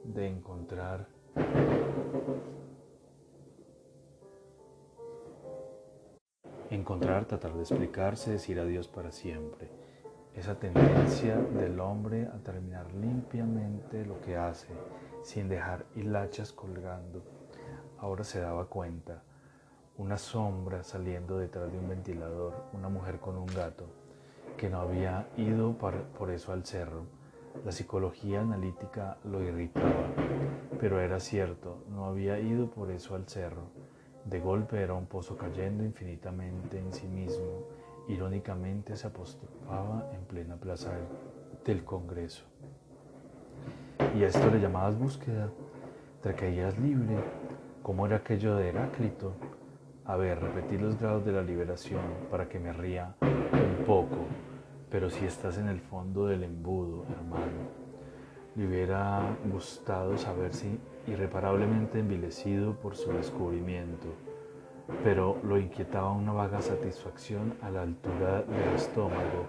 de 0.04 0.26
encontrar 0.26 1.06
encontrar, 6.70 7.26
tratar 7.26 7.54
de 7.54 7.60
explicarse, 7.60 8.32
decir 8.32 8.58
adiós 8.58 8.88
para 8.88 9.12
siempre. 9.12 9.70
Esa 10.36 10.54
tendencia 10.54 11.36
del 11.36 11.80
hombre 11.80 12.26
a 12.26 12.38
terminar 12.44 12.92
limpiamente 12.92 14.04
lo 14.04 14.20
que 14.20 14.36
hace, 14.36 14.68
sin 15.22 15.48
dejar 15.48 15.86
hilachas 15.96 16.52
colgando 16.52 17.22
Ahora 17.98 18.24
se 18.24 18.40
daba 18.40 18.66
cuenta. 18.66 19.22
Una 19.96 20.18
sombra 20.18 20.82
saliendo 20.82 21.38
detrás 21.38 21.72
de 21.72 21.78
un 21.78 21.88
ventilador, 21.88 22.52
una 22.74 22.90
mujer 22.90 23.18
con 23.18 23.38
un 23.38 23.46
gato, 23.46 23.86
que 24.58 24.68
no 24.68 24.80
había 24.80 25.26
ido 25.38 25.72
por 25.78 26.30
eso 26.30 26.52
al 26.52 26.66
cerro. 26.66 27.04
La 27.64 27.72
psicología 27.72 28.42
analítica 28.42 29.16
lo 29.24 29.42
irritaba, 29.42 30.08
pero 30.78 31.00
era 31.00 31.18
cierto, 31.18 31.78
no 31.88 32.04
había 32.04 32.38
ido 32.38 32.68
por 32.68 32.90
eso 32.90 33.14
al 33.14 33.26
cerro. 33.26 33.70
De 34.26 34.40
golpe 34.40 34.82
era 34.82 34.92
un 34.92 35.06
pozo 35.06 35.38
cayendo 35.38 35.82
infinitamente 35.82 36.78
en 36.78 36.92
sí 36.92 37.06
mismo. 37.06 37.62
Irónicamente 38.08 38.96
se 38.96 39.08
apostolaba 39.08 40.10
en 40.14 40.24
plena 40.24 40.56
plaza 40.56 40.92
del 41.64 41.84
Congreso. 41.84 42.44
Y 44.16 44.22
a 44.22 44.28
esto 44.28 44.48
le 44.50 44.60
llamabas 44.60 44.98
búsqueda. 44.98 45.50
Te 46.22 46.34
caías 46.34 46.78
libre. 46.78 47.16
¿Cómo 47.82 48.06
era 48.06 48.16
aquello 48.16 48.56
de 48.56 48.68
Heráclito? 48.68 49.34
A 50.04 50.16
ver, 50.16 50.40
repetí 50.40 50.78
los 50.78 50.98
grados 50.98 51.24
de 51.24 51.32
la 51.32 51.42
liberación 51.42 52.00
para 52.30 52.48
que 52.48 52.60
me 52.60 52.72
ría 52.72 53.16
un 53.20 53.84
poco, 53.84 54.18
pero 54.88 55.10
si 55.10 55.24
estás 55.24 55.58
en 55.58 55.68
el 55.68 55.80
fondo 55.80 56.26
del 56.26 56.44
embudo, 56.44 57.04
hermano, 57.10 57.86
le 58.54 58.68
hubiera 58.68 59.36
gustado 59.50 60.16
saberse 60.16 60.78
irreparablemente 61.08 61.98
envilecido 61.98 62.74
por 62.74 62.94
su 62.94 63.10
descubrimiento, 63.12 64.06
pero 65.02 65.38
lo 65.42 65.58
inquietaba 65.58 66.12
una 66.12 66.32
vaga 66.32 66.60
satisfacción 66.60 67.54
a 67.62 67.70
la 67.70 67.82
altura 67.82 68.42
del 68.42 68.74
estómago, 68.74 69.46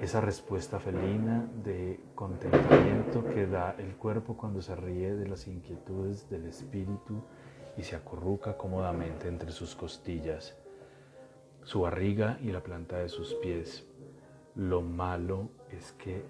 esa 0.00 0.20
respuesta 0.20 0.78
felina 0.78 1.48
de 1.64 2.00
contentamiento 2.14 3.24
que 3.24 3.46
da 3.46 3.74
el 3.78 3.96
cuerpo 3.96 4.36
cuando 4.36 4.62
se 4.62 4.76
ríe 4.76 5.14
de 5.14 5.28
las 5.28 5.46
inquietudes 5.48 6.30
del 6.30 6.46
espíritu 6.46 7.22
y 7.76 7.82
se 7.82 7.96
acurruca 7.96 8.56
cómodamente 8.56 9.28
entre 9.28 9.50
sus 9.50 9.74
costillas, 9.74 10.56
su 11.64 11.80
barriga 11.80 12.38
y 12.42 12.52
la 12.52 12.62
planta 12.62 12.98
de 12.98 13.08
sus 13.08 13.34
pies. 13.34 13.86
Lo 14.54 14.80
malo 14.80 15.50
es 15.70 15.92
que 15.92 16.24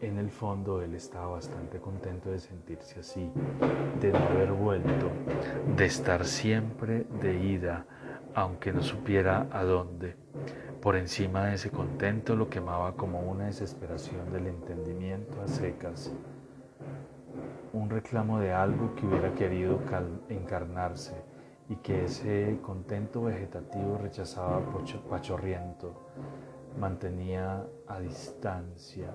en 0.00 0.18
el 0.18 0.30
fondo 0.30 0.82
él 0.82 0.94
estaba 0.94 1.32
bastante 1.32 1.78
contento 1.78 2.30
de 2.30 2.38
sentirse 2.38 3.00
así, 3.00 3.30
de 4.00 4.12
no 4.12 4.18
haber 4.18 4.52
vuelto, 4.52 5.10
de 5.76 5.84
estar 5.86 6.24
siempre 6.24 7.06
de 7.20 7.38
ida, 7.38 7.86
aunque 8.34 8.72
no 8.72 8.82
supiera 8.82 9.46
a 9.50 9.64
dónde. 9.64 10.16
Por 10.80 10.96
encima 10.96 11.46
de 11.46 11.54
ese 11.54 11.70
contento 11.70 12.36
lo 12.36 12.48
quemaba 12.48 12.94
como 12.94 13.20
una 13.20 13.46
desesperación 13.46 14.32
del 14.32 14.46
entendimiento 14.46 15.40
a 15.42 15.48
secas, 15.48 16.12
un 17.72 17.90
reclamo 17.90 18.38
de 18.38 18.52
algo 18.52 18.94
que 18.94 19.06
hubiera 19.06 19.34
querido 19.34 19.80
encarnarse 20.28 21.14
y 21.68 21.76
que 21.76 22.04
ese 22.04 22.58
contento 22.62 23.24
vegetativo 23.24 23.98
rechazaba 23.98 24.62
pachorriento, 25.10 26.06
mantenía 26.78 27.66
a 27.88 27.98
distancia 27.98 29.10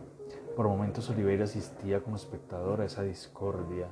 por 0.56 0.68
momentos 0.68 1.10
Oliveira 1.10 1.46
asistía 1.46 2.02
como 2.02 2.16
espectador 2.16 2.82
a 2.82 2.86
esa 2.86 3.04
discordia, 3.04 3.88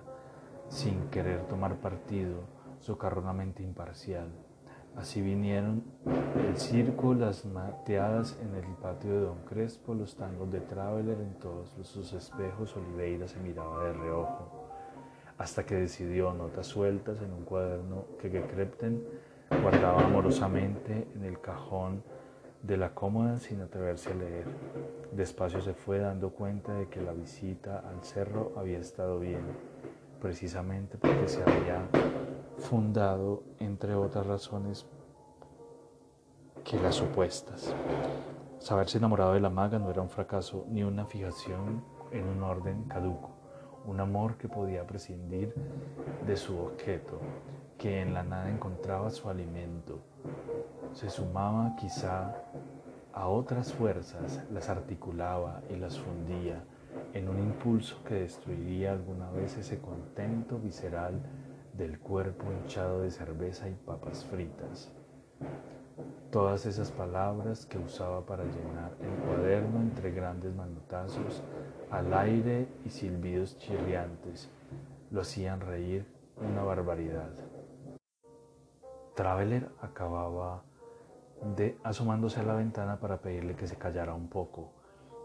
sin 0.67 1.10
querer 1.10 1.48
tomar 1.48 1.76
partido, 1.78 2.41
socarronamente 2.80 3.63
imparcial. 3.63 4.28
Así 4.95 5.22
vinieron 5.22 5.84
el 6.48 6.58
circo, 6.58 7.13
las 7.13 7.45
mateadas 7.45 8.38
en 8.41 8.56
el 8.56 8.65
patio 8.76 9.12
de 9.12 9.19
Don 9.22 9.45
Crespo, 9.45 9.93
los 9.93 10.15
tangos 10.15 10.52
de 10.52 10.60
Traveler 10.60 11.19
en 11.22 11.36
todos 11.36 11.69
sus 11.84 12.12
espejos, 12.13 12.76
Oliveira 12.76 13.28
se 13.28 13.39
miraba 13.39 13.86
de 13.86 13.93
reojo, 13.93 14.67
hasta 15.38 15.65
que 15.65 15.76
decidió 15.76 16.34
notas 16.34 16.67
sueltas 16.67 17.22
en 17.22 17.32
un 17.32 17.45
cuaderno 17.45 18.06
que 18.19 18.30
Gekrepten 18.30 19.04
guardaba 19.62 20.04
amorosamente 20.04 21.08
en 21.15 21.24
el 21.24 21.39
cajón 21.39 22.04
de 22.62 22.78
la 22.78 22.93
cómoda 22.93 23.39
sin 23.39 23.62
atreverse 23.62 24.12
a 24.12 24.15
leer. 24.15 24.45
Despacio 25.12 25.62
se 25.62 25.74
fue 25.74 26.00
dando 26.00 26.32
cuenta 26.32 26.74
de 26.74 26.88
que 26.88 27.02
la 27.02 27.13
visita 27.13 27.80
al 27.80 28.04
cerro 28.04 28.54
había 28.58 28.80
estado 28.80 29.19
bien, 29.19 29.41
precisamente 30.22 30.98
porque 30.98 31.28
se 31.28 31.41
había 31.41 31.88
fundado, 32.58 33.43
entre 33.60 33.95
otras 33.95 34.28
razones, 34.28 34.86
que 36.63 36.80
las 36.80 36.95
supuestas. 36.95 37.74
Saberse 38.60 38.98
enamorado 38.98 39.34
de 39.34 39.39
la 39.39 39.50
maga 39.50 39.80
no 39.80 39.89
era 39.89 40.02
un 40.02 40.10
fracaso 40.10 40.65
ni 40.69 40.84
una 40.84 41.06
fijación 41.06 41.84
en 42.12 42.28
un 42.28 42.43
orden 42.43 42.84
caduco, 42.84 43.30
un 43.86 44.00
amor 44.02 44.38
que 44.38 44.50
podía 44.50 44.86
prescindir 44.86 45.54
de 46.28 46.36
su 46.36 46.60
objeto, 46.60 47.19
que 47.80 48.02
en 48.02 48.13
la 48.13 48.24
nada 48.24 48.50
encontraba 48.50 49.10
su 49.10 49.30
alimento, 49.30 50.00
se 50.94 51.10
sumaba 51.10 51.76
quizá 51.78 52.36
a 53.13 53.28
otras 53.28 53.74
fuerzas, 53.74 54.44
las 54.52 54.70
articulaba 54.70 55.62
y 55.70 55.78
las 55.78 55.98
fundía 55.98 56.62
en 57.13 57.30
un 57.30 57.39
impulso 57.39 58.04
que 58.04 58.15
destruiría 58.15 58.92
alguna 58.92 59.32
vez 59.32 59.58
ese 59.58 59.80
contento 59.80 60.60
visceral 60.60 61.22
del 61.74 62.00
cuerpo 62.00 62.52
hinchado 62.52 63.02
de 63.02 63.12
cerveza 63.12 63.70
y 63.70 63.74
papas 63.74 64.26
fritas. 64.26 64.92
Todas 66.32 66.65
esas 66.65 66.92
palabras 66.92 67.65
que 67.65 67.78
usaba 67.78 68.26
para 68.26 68.44
llenar 68.44 68.92
el 69.02 69.26
cuaderno 69.26 69.80
entre 69.80 70.12
grandes 70.12 70.54
manotazos 70.54 71.42
al 71.89 72.13
aire 72.13 72.68
y 72.86 72.89
silbidos 72.89 73.58
chirriantes 73.58 74.50
lo 75.12 75.22
hacían 75.22 75.62
reír 75.62 76.06
una 76.38 76.63
barbaridad. 76.63 77.48
Traveler 79.19 79.67
acababa 79.82 80.63
de 81.58 81.77
asomándose 81.84 82.39
a 82.39 82.43
la 82.43 82.53
ventana 82.53 83.01
para 83.01 83.17
pedirle 83.17 83.53
que 83.53 83.67
se 83.67 83.75
callara 83.75 84.13
un 84.13 84.29
poco, 84.29 84.71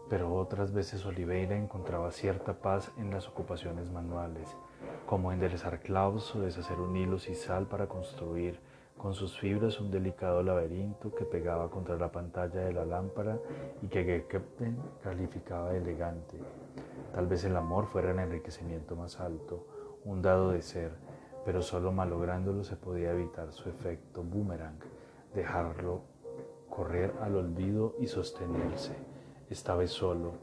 pero 0.09 0.35
otras 0.35 0.73
veces 0.73 1.05
Oliveira 1.05 1.55
encontraba 1.55 2.11
cierta 2.11 2.55
paz 2.55 2.91
en 2.97 3.09
las 3.09 3.29
ocupaciones 3.29 3.89
manuales, 3.89 4.53
como 5.05 5.31
enderezar 5.31 5.79
clavos 5.79 6.35
o 6.35 6.41
deshacer 6.41 6.77
un 6.77 6.97
hilo 6.97 7.19
sal 7.19 7.67
para 7.67 7.87
construir 7.87 8.59
con 8.97 9.13
sus 9.13 9.39
fibras 9.39 9.79
un 9.79 9.91
delicado 9.91 10.43
laberinto 10.43 11.15
que 11.15 11.23
pegaba 11.23 11.71
contra 11.71 11.95
la 11.95 12.11
pantalla 12.11 12.65
de 12.65 12.73
la 12.73 12.83
lámpara 12.83 13.39
y 13.81 13.87
que 13.87 14.03
Gekepten 14.03 14.77
calificaba 15.03 15.69
de 15.69 15.77
elegante. 15.77 16.37
Tal 17.13 17.27
vez 17.27 17.45
el 17.45 17.55
amor 17.55 17.85
fuera 17.85 18.11
el 18.11 18.19
enriquecimiento 18.19 18.97
más 18.97 19.21
alto, 19.21 19.65
un 20.03 20.21
dado 20.21 20.51
de 20.51 20.61
ser, 20.61 20.91
pero 21.45 21.61
solo 21.61 21.91
malográndolo 21.91 22.63
se 22.63 22.75
podía 22.75 23.11
evitar 23.11 23.53
su 23.53 23.69
efecto 23.69 24.23
boomerang 24.23 24.79
dejarlo 25.33 26.01
correr 26.69 27.13
al 27.21 27.35
olvido 27.35 27.95
y 27.99 28.07
sostenerse, 28.07 28.95
esta 29.49 29.75
vez 29.75 29.91
solo, 29.91 30.33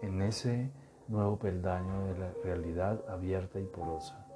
en 0.00 0.22
ese 0.22 0.70
nuevo 1.06 1.38
peldaño 1.38 2.06
de 2.06 2.18
la 2.18 2.32
realidad 2.42 3.04
abierta 3.08 3.60
y 3.60 3.64
porosa. 3.64 4.26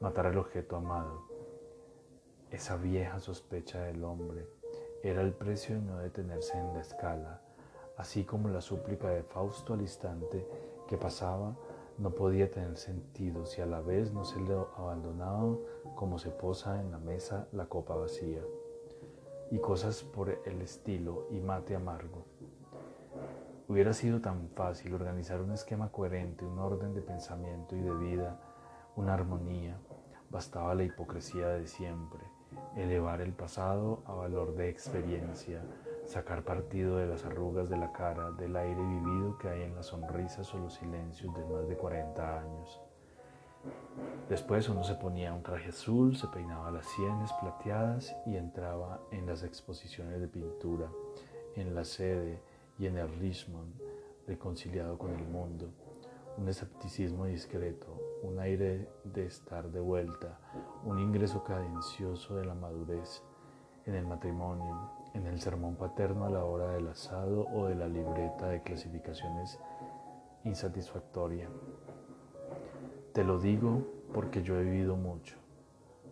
Matar 0.00 0.26
al 0.26 0.38
objeto 0.38 0.76
amado, 0.76 1.22
esa 2.50 2.76
vieja 2.76 3.20
sospecha 3.20 3.80
del 3.82 4.04
hombre, 4.04 4.46
era 5.02 5.22
el 5.22 5.32
precio 5.32 5.76
de 5.76 5.82
no 5.82 5.98
detenerse 5.98 6.58
en 6.58 6.74
la 6.74 6.80
escala, 6.80 7.40
así 7.96 8.24
como 8.24 8.48
la 8.48 8.60
súplica 8.60 9.08
de 9.08 9.22
Fausto 9.22 9.74
al 9.74 9.80
instante 9.80 10.46
que 10.88 10.96
pasaba 10.96 11.54
no 12.00 12.10
podía 12.10 12.50
tener 12.50 12.78
sentido 12.78 13.44
si 13.44 13.60
a 13.60 13.66
la 13.66 13.82
vez 13.82 14.12
no 14.12 14.24
se 14.24 14.40
le 14.40 14.54
abandonaba 14.78 15.54
como 15.94 16.18
se 16.18 16.30
posa 16.30 16.80
en 16.80 16.90
la 16.90 16.98
mesa 16.98 17.46
la 17.52 17.66
copa 17.66 17.94
vacía 17.94 18.40
y 19.50 19.58
cosas 19.58 20.02
por 20.02 20.30
el 20.30 20.62
estilo 20.62 21.26
y 21.30 21.40
mate 21.40 21.76
amargo. 21.76 22.24
Hubiera 23.68 23.92
sido 23.92 24.20
tan 24.20 24.48
fácil 24.48 24.94
organizar 24.94 25.42
un 25.42 25.52
esquema 25.52 25.92
coherente, 25.92 26.44
un 26.44 26.58
orden 26.58 26.94
de 26.94 27.02
pensamiento 27.02 27.76
y 27.76 27.80
de 27.80 27.94
vida, 27.94 28.40
una 28.96 29.14
armonía. 29.14 29.76
Bastaba 30.30 30.74
la 30.74 30.84
hipocresía 30.84 31.48
de 31.48 31.66
siempre, 31.66 32.20
elevar 32.76 33.20
el 33.20 33.32
pasado 33.32 34.02
a 34.06 34.14
valor 34.14 34.54
de 34.54 34.70
experiencia, 34.70 35.62
sacar 36.10 36.42
partido 36.42 36.96
de 36.96 37.06
las 37.06 37.24
arrugas 37.24 37.70
de 37.70 37.76
la 37.76 37.92
cara, 37.92 38.32
del 38.32 38.56
aire 38.56 38.82
vivido 38.82 39.38
que 39.38 39.48
hay 39.48 39.62
en 39.62 39.76
las 39.76 39.86
sonrisas 39.86 40.52
o 40.52 40.58
los 40.58 40.74
silencios 40.74 41.32
de 41.32 41.44
más 41.44 41.68
de 41.68 41.76
40 41.76 42.40
años. 42.40 42.80
Después 44.28 44.68
uno 44.68 44.82
se 44.82 44.96
ponía 44.96 45.32
un 45.32 45.44
traje 45.44 45.68
azul, 45.68 46.16
se 46.16 46.26
peinaba 46.26 46.72
las 46.72 46.86
sienes 46.86 47.32
plateadas 47.34 48.16
y 48.26 48.34
entraba 48.34 49.00
en 49.12 49.24
las 49.24 49.44
exposiciones 49.44 50.20
de 50.20 50.26
pintura, 50.26 50.90
en 51.54 51.76
la 51.76 51.84
sede 51.84 52.42
y 52.76 52.86
en 52.86 52.98
el 52.98 53.08
Richmond, 53.20 53.72
reconciliado 54.26 54.98
con 54.98 55.12
el 55.12 55.24
mundo. 55.28 55.68
Un 56.36 56.48
escepticismo 56.48 57.26
discreto, 57.26 57.86
un 58.24 58.40
aire 58.40 58.88
de 59.04 59.26
estar 59.26 59.70
de 59.70 59.78
vuelta, 59.78 60.40
un 60.84 60.98
ingreso 60.98 61.44
cadencioso 61.44 62.34
de 62.34 62.46
la 62.46 62.54
madurez 62.54 63.22
en 63.86 63.94
el 63.94 64.06
matrimonio, 64.06 64.99
en 65.14 65.26
el 65.26 65.40
sermón 65.40 65.76
paterno 65.76 66.24
a 66.24 66.30
la 66.30 66.44
hora 66.44 66.72
del 66.72 66.88
asado 66.88 67.46
o 67.52 67.66
de 67.66 67.74
la 67.74 67.88
libreta 67.88 68.48
de 68.48 68.62
clasificaciones 68.62 69.58
insatisfactoria. 70.44 71.48
Te 73.12 73.24
lo 73.24 73.38
digo 73.38 73.82
porque 74.12 74.42
yo 74.42 74.58
he 74.58 74.62
vivido 74.62 74.96
mucho. 74.96 75.36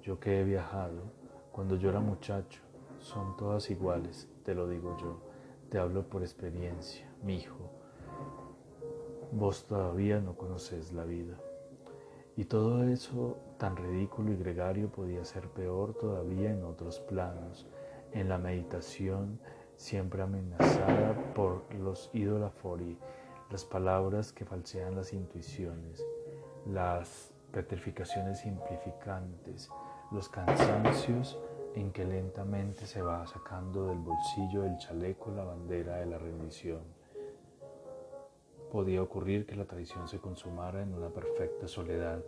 Yo 0.02 0.18
que 0.18 0.40
he 0.40 0.44
viajado, 0.44 1.02
cuando 1.52 1.76
yo 1.76 1.90
era 1.90 2.00
muchacho, 2.00 2.62
son 2.98 3.37
todas 3.37 3.70
iguales, 3.70 4.28
te 4.44 4.54
lo 4.54 4.68
digo 4.68 4.96
yo. 4.98 5.20
Te 5.70 5.78
hablo 5.78 6.08
por 6.08 6.22
experiencia, 6.22 7.06
mi 7.22 7.37
hijo. 7.37 7.70
Vos 9.32 9.66
todavía 9.66 10.20
no 10.20 10.34
conoces 10.37 10.92
la 10.92 11.04
vida. 11.04 11.37
Y 12.37 12.44
todo 12.44 12.84
eso 12.84 13.37
tan 13.58 13.76
ridículo 13.76 14.32
y 14.32 14.37
gregario 14.37 14.88
podía 14.88 15.24
ser 15.24 15.48
peor 15.48 15.94
todavía 15.94 16.50
en 16.50 16.64
otros 16.64 17.00
planos, 17.00 17.66
en 18.12 18.28
la 18.28 18.38
meditación 18.38 19.40
siempre 19.76 20.22
amenazada 20.22 21.14
por 21.34 21.72
los 21.74 22.10
idolafori, 22.12 22.98
las 23.50 23.64
palabras 23.64 24.32
que 24.32 24.44
falsean 24.44 24.96
las 24.96 25.12
intuiciones, 25.12 26.04
las 26.66 27.32
petrificaciones 27.52 28.40
simplificantes, 28.40 29.70
los 30.10 30.28
cansancios 30.28 31.38
en 31.74 31.92
que 31.92 32.04
lentamente 32.04 32.86
se 32.86 33.00
va 33.02 33.26
sacando 33.26 33.86
del 33.86 33.98
bolsillo 33.98 34.62
del 34.62 34.76
chaleco 34.78 35.30
la 35.30 35.44
bandera 35.44 35.96
de 35.96 36.06
la 36.06 36.18
rendición. 36.18 36.82
Podía 38.72 39.02
ocurrir 39.02 39.46
que 39.46 39.56
la 39.56 39.64
traición 39.64 40.08
se 40.08 40.18
consumara 40.18 40.82
en 40.82 40.92
una 40.92 41.08
perfecta 41.08 41.68
soledad, 41.68 42.22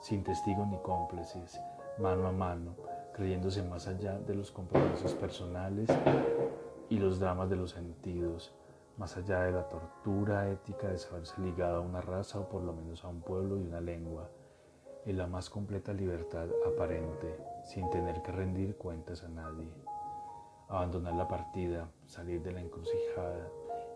sin 0.00 0.22
testigos 0.22 0.68
ni 0.68 0.78
cómplices, 0.78 1.60
mano 1.98 2.28
a 2.28 2.32
mano, 2.32 2.76
creyéndose 3.12 3.62
más 3.62 3.86
allá 3.88 4.18
de 4.18 4.34
los 4.34 4.50
compromisos 4.50 5.14
personales 5.14 5.88
y 6.88 6.98
los 6.98 7.20
dramas 7.20 7.50
de 7.50 7.56
los 7.56 7.70
sentidos, 7.70 8.52
más 8.96 9.16
allá 9.16 9.42
de 9.42 9.52
la 9.52 9.68
tortura 9.68 10.50
ética 10.50 10.88
de 10.88 10.98
saberse 10.98 11.40
ligado 11.40 11.76
a 11.76 11.80
una 11.80 12.00
raza 12.00 12.40
o 12.40 12.48
por 12.48 12.62
lo 12.62 12.72
menos 12.72 13.04
a 13.04 13.08
un 13.08 13.20
pueblo 13.20 13.58
y 13.58 13.62
una 13.62 13.80
lengua, 13.80 14.28
en 15.04 15.18
la 15.18 15.26
más 15.26 15.50
completa 15.50 15.92
libertad 15.92 16.48
aparente, 16.66 17.36
sin 17.64 17.90
tener 17.90 18.22
que 18.22 18.32
rendir 18.32 18.76
cuentas 18.76 19.24
a 19.24 19.28
nadie. 19.28 19.68
Abandonar 20.68 21.14
la 21.14 21.28
partida, 21.28 21.90
salir 22.06 22.42
de 22.42 22.52
la 22.52 22.60
encrucijada 22.60 23.48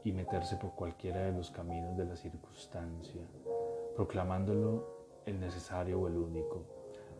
y 0.04 0.12
meterse 0.12 0.56
por 0.56 0.72
cualquiera 0.72 1.20
de 1.20 1.32
los 1.32 1.50
caminos 1.50 1.96
de 1.96 2.04
la 2.04 2.16
circunstancia, 2.16 3.22
proclamándolo 3.94 4.84
el 5.24 5.40
necesario 5.40 6.00
o 6.00 6.08
el 6.08 6.16
único. 6.16 6.75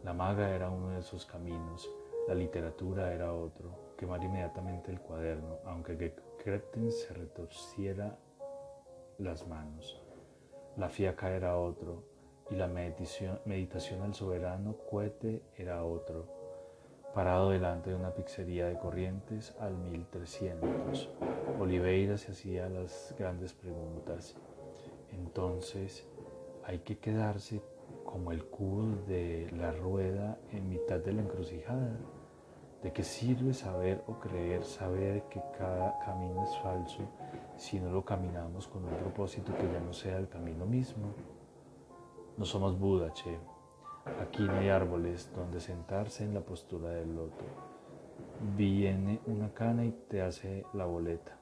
La 0.07 0.13
maga 0.13 0.55
era 0.55 0.71
uno 0.71 0.91
de 0.91 1.01
esos 1.01 1.27
caminos, 1.27 1.91
la 2.29 2.35
literatura 2.37 3.13
era 3.13 3.33
otro, 3.33 3.97
quemar 3.99 4.23
inmediatamente 4.23 4.93
el 4.93 5.01
cuaderno, 5.01 5.59
aunque 5.65 6.15
Cretten 6.45 6.93
se 6.93 7.13
retorciera 7.13 8.17
las 9.19 9.49
manos. 9.49 10.01
La 10.77 10.89
fiaca 10.89 11.31
era 11.33 11.59
otro, 11.59 12.05
y 12.51 12.55
la 12.55 12.69
meditación, 12.69 13.41
meditación 13.47 14.03
al 14.03 14.15
soberano 14.15 14.77
cohete 14.89 15.43
era 15.57 15.85
otro, 15.85 16.29
parado 17.13 17.51
delante 17.51 17.91
de 17.91 17.97
una 17.97 18.15
pizzería 18.15 18.67
de 18.67 18.79
Corrientes 18.79 19.57
al 19.59 19.77
1300. 19.77 21.11
Oliveira 21.59 22.17
se 22.17 22.31
hacía 22.31 22.69
las 22.69 23.13
grandes 23.19 23.55
preguntas. 23.55 24.37
Entonces, 25.11 26.07
hay 26.63 26.79
que 26.79 26.97
quedarse 26.97 27.61
como 28.07 28.33
el 28.33 28.47
cubo 28.47 28.87
de 29.07 29.51
la 29.53 29.73
rueda 29.73 30.39
en 30.53 30.69
mitad 30.71 31.01
de 31.01 31.13
la 31.13 31.23
encrucijada. 31.23 31.99
¿De 32.83 32.93
qué 32.93 33.03
sirve 33.03 33.53
saber 33.53 34.03
o 34.07 34.21
creer, 34.21 34.65
saber 34.65 35.25
que 35.25 35.43
cada 35.59 35.99
camino 35.99 36.45
es 36.45 36.57
falso 36.59 37.03
si 37.57 37.81
no 37.81 37.91
lo 37.91 38.05
caminamos 38.05 38.69
con 38.69 38.85
un 38.85 38.95
propósito 38.97 39.53
que 39.57 39.71
ya 39.71 39.81
no 39.81 39.93
sea 39.93 40.19
el 40.19 40.29
camino 40.29 40.65
mismo? 40.65 41.09
No 42.37 42.45
somos 42.45 42.79
Buda, 42.79 43.13
che. 43.13 43.39
Aquí 44.21 44.45
no 44.45 44.53
hay 44.53 44.69
árboles 44.69 45.31
donde 45.35 45.59
sentarse 45.59 46.25
en 46.25 46.33
la 46.33 46.41
postura 46.41 46.91
del 46.91 47.17
loto. 47.17 47.45
Viene 48.57 49.21
una 49.27 49.53
cana 49.53 49.85
y 49.85 49.91
te 50.09 50.23
hace 50.23 50.65
la 50.75 50.87
boleta. 50.87 51.37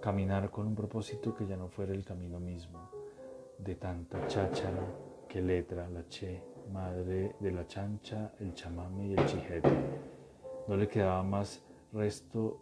Caminar 0.00 0.50
con 0.50 0.66
un 0.66 0.74
propósito 0.74 1.34
que 1.34 1.46
ya 1.46 1.56
no 1.56 1.68
fuera 1.68 1.92
el 1.92 2.04
camino 2.04 2.40
mismo. 2.40 2.88
De 3.58 3.74
tanta 3.74 4.26
cháchara, 4.28 4.86
que 5.28 5.42
letra, 5.42 5.88
la 5.88 6.08
che, 6.08 6.42
madre 6.72 7.36
de 7.38 7.52
la 7.52 7.66
chancha, 7.66 8.32
el 8.40 8.54
chamame 8.54 9.08
y 9.08 9.14
el 9.14 9.26
chijete. 9.26 9.70
No 10.66 10.76
le 10.76 10.88
quedaba 10.88 11.22
más 11.22 11.62
resto 11.92 12.60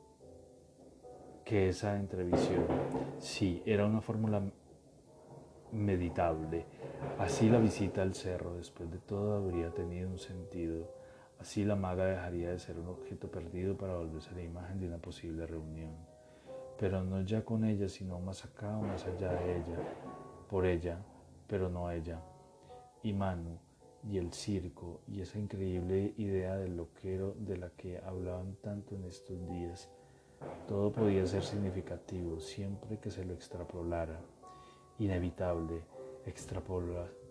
que 1.44 1.68
esa 1.68 1.96
entrevisión. 1.96 2.66
Sí, 3.18 3.62
era 3.64 3.86
una 3.86 4.00
fórmula 4.00 4.42
meditable. 5.72 6.66
Así 7.18 7.48
la 7.48 7.58
visita 7.58 8.02
al 8.02 8.14
cerro, 8.14 8.54
después 8.56 8.90
de 8.90 8.98
todo, 8.98 9.36
habría 9.36 9.70
tenido 9.70 10.08
un 10.08 10.18
sentido. 10.18 10.92
Así 11.38 11.64
la 11.64 11.76
maga 11.76 12.06
dejaría 12.06 12.50
de 12.50 12.58
ser 12.58 12.78
un 12.78 12.88
objeto 12.88 13.30
perdido 13.30 13.76
para 13.76 13.96
volverse 13.96 14.34
la 14.34 14.42
imagen 14.42 14.80
de 14.80 14.88
una 14.88 14.98
posible 14.98 15.46
reunión. 15.46 15.94
Pero 16.78 17.02
no 17.04 17.22
ya 17.22 17.44
con 17.44 17.64
ella, 17.64 17.88
sino 17.88 18.18
más 18.18 18.44
acá 18.44 18.76
o 18.76 18.82
más 18.82 19.06
allá 19.06 19.32
de 19.32 19.56
ella. 19.56 19.78
Por 20.48 20.66
ella, 20.66 20.98
pero 21.46 21.68
no 21.68 21.90
ella. 21.90 22.20
Y 23.06 23.12
Manu, 23.12 23.56
y 24.02 24.18
el 24.18 24.32
circo, 24.32 25.00
y 25.06 25.20
esa 25.20 25.38
increíble 25.38 26.12
idea 26.16 26.56
del 26.56 26.76
loquero 26.76 27.36
de 27.38 27.56
la 27.56 27.70
que 27.70 27.98
hablaban 27.98 28.56
tanto 28.56 28.96
en 28.96 29.04
estos 29.04 29.48
días. 29.48 29.88
Todo 30.66 30.90
podía 30.90 31.24
ser 31.24 31.44
significativo 31.44 32.40
siempre 32.40 32.98
que 32.98 33.12
se 33.12 33.24
lo 33.24 33.32
extrapolara 33.32 34.18
inevitable, 34.98 35.84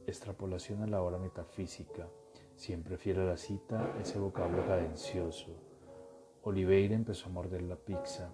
extrapolación 0.08 0.82
a 0.82 0.88
la 0.88 1.02
hora 1.02 1.18
metafísica, 1.18 2.08
siempre 2.56 2.96
fiel 2.96 3.20
a 3.20 3.26
la 3.26 3.36
cita, 3.36 3.98
ese 4.00 4.18
vocablo 4.18 4.66
cadencioso. 4.66 5.52
Oliveira 6.44 6.96
empezó 6.96 7.28
a 7.28 7.34
morder 7.34 7.64
la 7.64 7.76
pizza, 7.76 8.30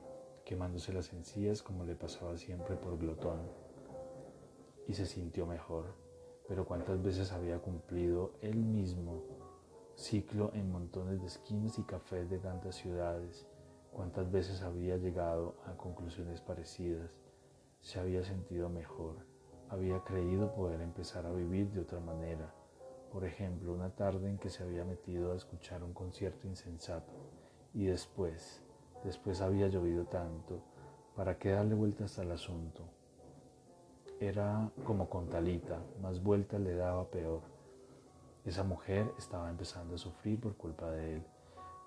quemándose 0.46 0.94
las 0.94 1.12
encías 1.12 1.64
como 1.64 1.86
le 1.86 1.96
pasaba 1.96 2.38
siempre 2.38 2.76
por 2.76 3.00
glotón, 3.00 3.40
y 4.88 4.94
se 4.94 5.08
sintió 5.08 5.48
mejor. 5.48 6.01
Pero 6.52 6.66
cuántas 6.66 7.02
veces 7.02 7.32
había 7.32 7.60
cumplido 7.60 8.34
él 8.42 8.58
mismo 8.58 9.24
ciclo 9.96 10.52
en 10.54 10.70
montones 10.70 11.22
de 11.22 11.28
esquinas 11.28 11.80
y 11.80 11.84
cafés 11.84 12.30
de 12.30 12.40
tantas 12.40 12.76
ciudades, 12.76 13.48
cuántas 13.94 14.30
veces 14.30 14.62
había 14.62 14.98
llegado 14.98 15.56
a 15.66 15.78
conclusiones 15.78 16.42
parecidas 16.42 17.10
se 17.80 18.02
había 18.02 18.26
sentido 18.26 18.68
mejor, 18.68 19.26
había 19.70 20.04
creído 20.04 20.54
poder 20.54 20.82
empezar 20.82 21.26
a 21.26 21.32
vivir 21.32 21.72
de 21.72 21.80
otra 21.80 22.02
manera. 22.02 22.54
Por 23.14 23.24
ejemplo, 23.24 23.72
una 23.72 23.96
tarde 23.96 24.30
en 24.30 24.38
que 24.38 24.50
se 24.50 24.62
había 24.62 24.84
metido 24.84 25.32
a 25.32 25.38
escuchar 25.38 25.82
un 25.86 25.94
concierto 25.94 26.50
insensato 26.50 27.14
y 27.74 27.86
después, 27.86 28.62
después 29.06 29.40
había 29.40 29.70
llovido 29.70 30.04
tanto, 30.04 30.62
¿para 31.16 31.38
qué 31.38 31.52
darle 31.52 31.76
vueltas 31.76 32.20
al 32.20 32.30
asunto? 32.34 33.01
Era 34.22 34.72
como 34.86 35.10
con 35.10 35.30
Talita, 35.30 35.80
más 36.00 36.22
vueltas 36.22 36.62
le 36.62 36.76
daba 36.76 37.10
peor. 37.10 37.42
Esa 38.46 38.64
mujer 38.64 39.12
estaba 39.18 39.50
empezando 39.50 39.96
a 39.96 39.98
sufrir 39.98 40.40
por 40.40 40.56
culpa 40.56 40.92
de 40.92 41.16
él, 41.16 41.24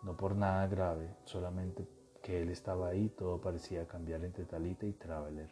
no 0.03 0.17
por 0.17 0.35
nada 0.35 0.67
grave, 0.67 1.15
solamente 1.25 1.87
que 2.21 2.43
él 2.43 2.51
estaba 2.51 2.89
ahí, 2.89 3.09
todo 3.09 3.41
parecía 3.41 3.87
cambiar 3.87 4.25
entre 4.25 4.47
Talita 4.47 4.85
y 4.85 4.93
Traveler 4.95 5.49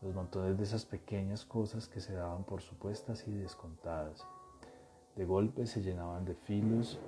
los 0.00 0.14
montones 0.14 0.56
de 0.56 0.62
esas 0.62 0.84
pequeñas 0.84 1.44
cosas 1.44 1.88
que 1.88 2.00
se 2.00 2.14
daban 2.14 2.44
por 2.44 2.62
supuestas 2.62 3.26
y 3.26 3.32
descontadas. 3.32 4.24
De 5.16 5.24
golpe 5.24 5.66
se 5.66 5.82
llenaban 5.82 6.24
de 6.24 6.36
filos 6.36 7.00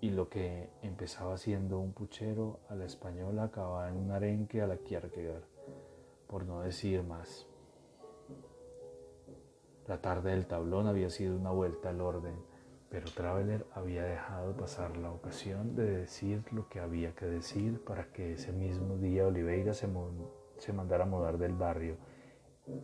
y 0.00 0.08
lo 0.08 0.30
que 0.30 0.70
empezaba 0.80 1.36
siendo 1.36 1.78
un 1.78 1.92
puchero 1.92 2.60
a 2.70 2.76
la 2.76 2.86
española 2.86 3.44
acababa 3.44 3.90
en 3.90 3.96
un 3.98 4.10
arenque 4.10 4.62
a 4.62 4.66
la 4.66 4.78
Kierkegaard, 4.78 5.44
por 6.28 6.46
no 6.46 6.62
decir 6.62 7.02
más. 7.02 7.46
La 9.86 10.00
tarde 10.00 10.30
del 10.30 10.46
tablón 10.46 10.88
había 10.88 11.10
sido 11.10 11.36
una 11.36 11.50
vuelta 11.50 11.90
al 11.90 12.00
orden, 12.00 12.34
pero 12.88 13.10
Traveler 13.10 13.66
había 13.72 14.02
dejado 14.02 14.56
pasar 14.56 14.96
la 14.96 15.12
ocasión 15.12 15.76
de 15.76 15.98
decir 15.98 16.42
lo 16.52 16.68
que 16.68 16.80
había 16.80 17.14
que 17.14 17.26
decir 17.26 17.84
para 17.84 18.12
que 18.12 18.32
ese 18.32 18.52
mismo 18.52 18.96
día 18.96 19.26
Oliveira 19.26 19.74
se, 19.74 19.88
se 20.58 20.72
mandara 20.72 21.04
a 21.04 21.06
mudar 21.06 21.38
del 21.38 21.54
barrio 21.54 21.96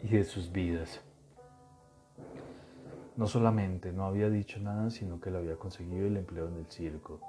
y 0.03 0.09
de 0.09 0.25
sus 0.25 0.53
vidas. 0.53 1.01
No 3.17 3.27
solamente 3.27 3.93
no 3.93 4.07
había 4.07 4.31
dicho 4.31 4.61
nada, 4.61 4.91
sino 4.91 5.21
que 5.21 5.31
le 5.31 5.39
había 5.39 5.57
conseguido 5.57 6.07
el 6.07 6.17
empleo 6.17 6.49
en 6.49 6.57
el 6.57 6.67
circo. 6.67 7.21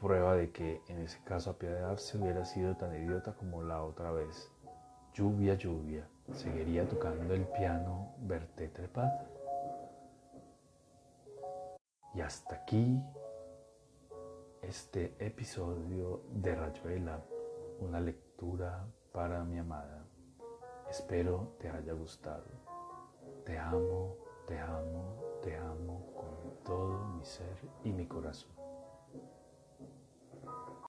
Prueba 0.00 0.36
de 0.36 0.50
que 0.50 0.82
en 0.86 0.98
ese 0.98 1.22
caso 1.24 1.50
apiadarse 1.50 2.16
hubiera 2.16 2.44
sido 2.44 2.76
tan 2.76 2.94
idiota 2.94 3.34
como 3.34 3.62
la 3.62 3.82
otra 3.82 4.12
vez. 4.12 4.50
Lluvia, 5.14 5.54
lluvia. 5.54 6.08
Seguiría 6.32 6.86
tocando 6.86 7.34
el 7.34 7.46
piano 7.46 8.14
Berté 8.18 8.68
Trepad. 8.68 9.10
Y 12.14 12.20
hasta 12.20 12.56
aquí 12.56 13.02
este 14.62 15.14
episodio 15.18 16.22
de 16.30 16.54
Rayuela, 16.54 17.20
una 17.80 18.00
lectura 18.00 18.86
para 19.12 19.42
mi 19.44 19.58
amada. 19.58 20.04
Espero 20.90 21.54
te 21.58 21.70
haya 21.70 21.92
gustado. 21.92 22.44
Te 23.44 23.58
amo, 23.58 24.16
te 24.46 24.58
amo, 24.58 25.22
te 25.42 25.56
amo 25.56 26.12
con 26.14 26.64
todo 26.64 27.04
mi 27.06 27.24
ser 27.24 27.56
y 27.84 27.92
mi 27.92 28.06
corazón. 28.06 28.57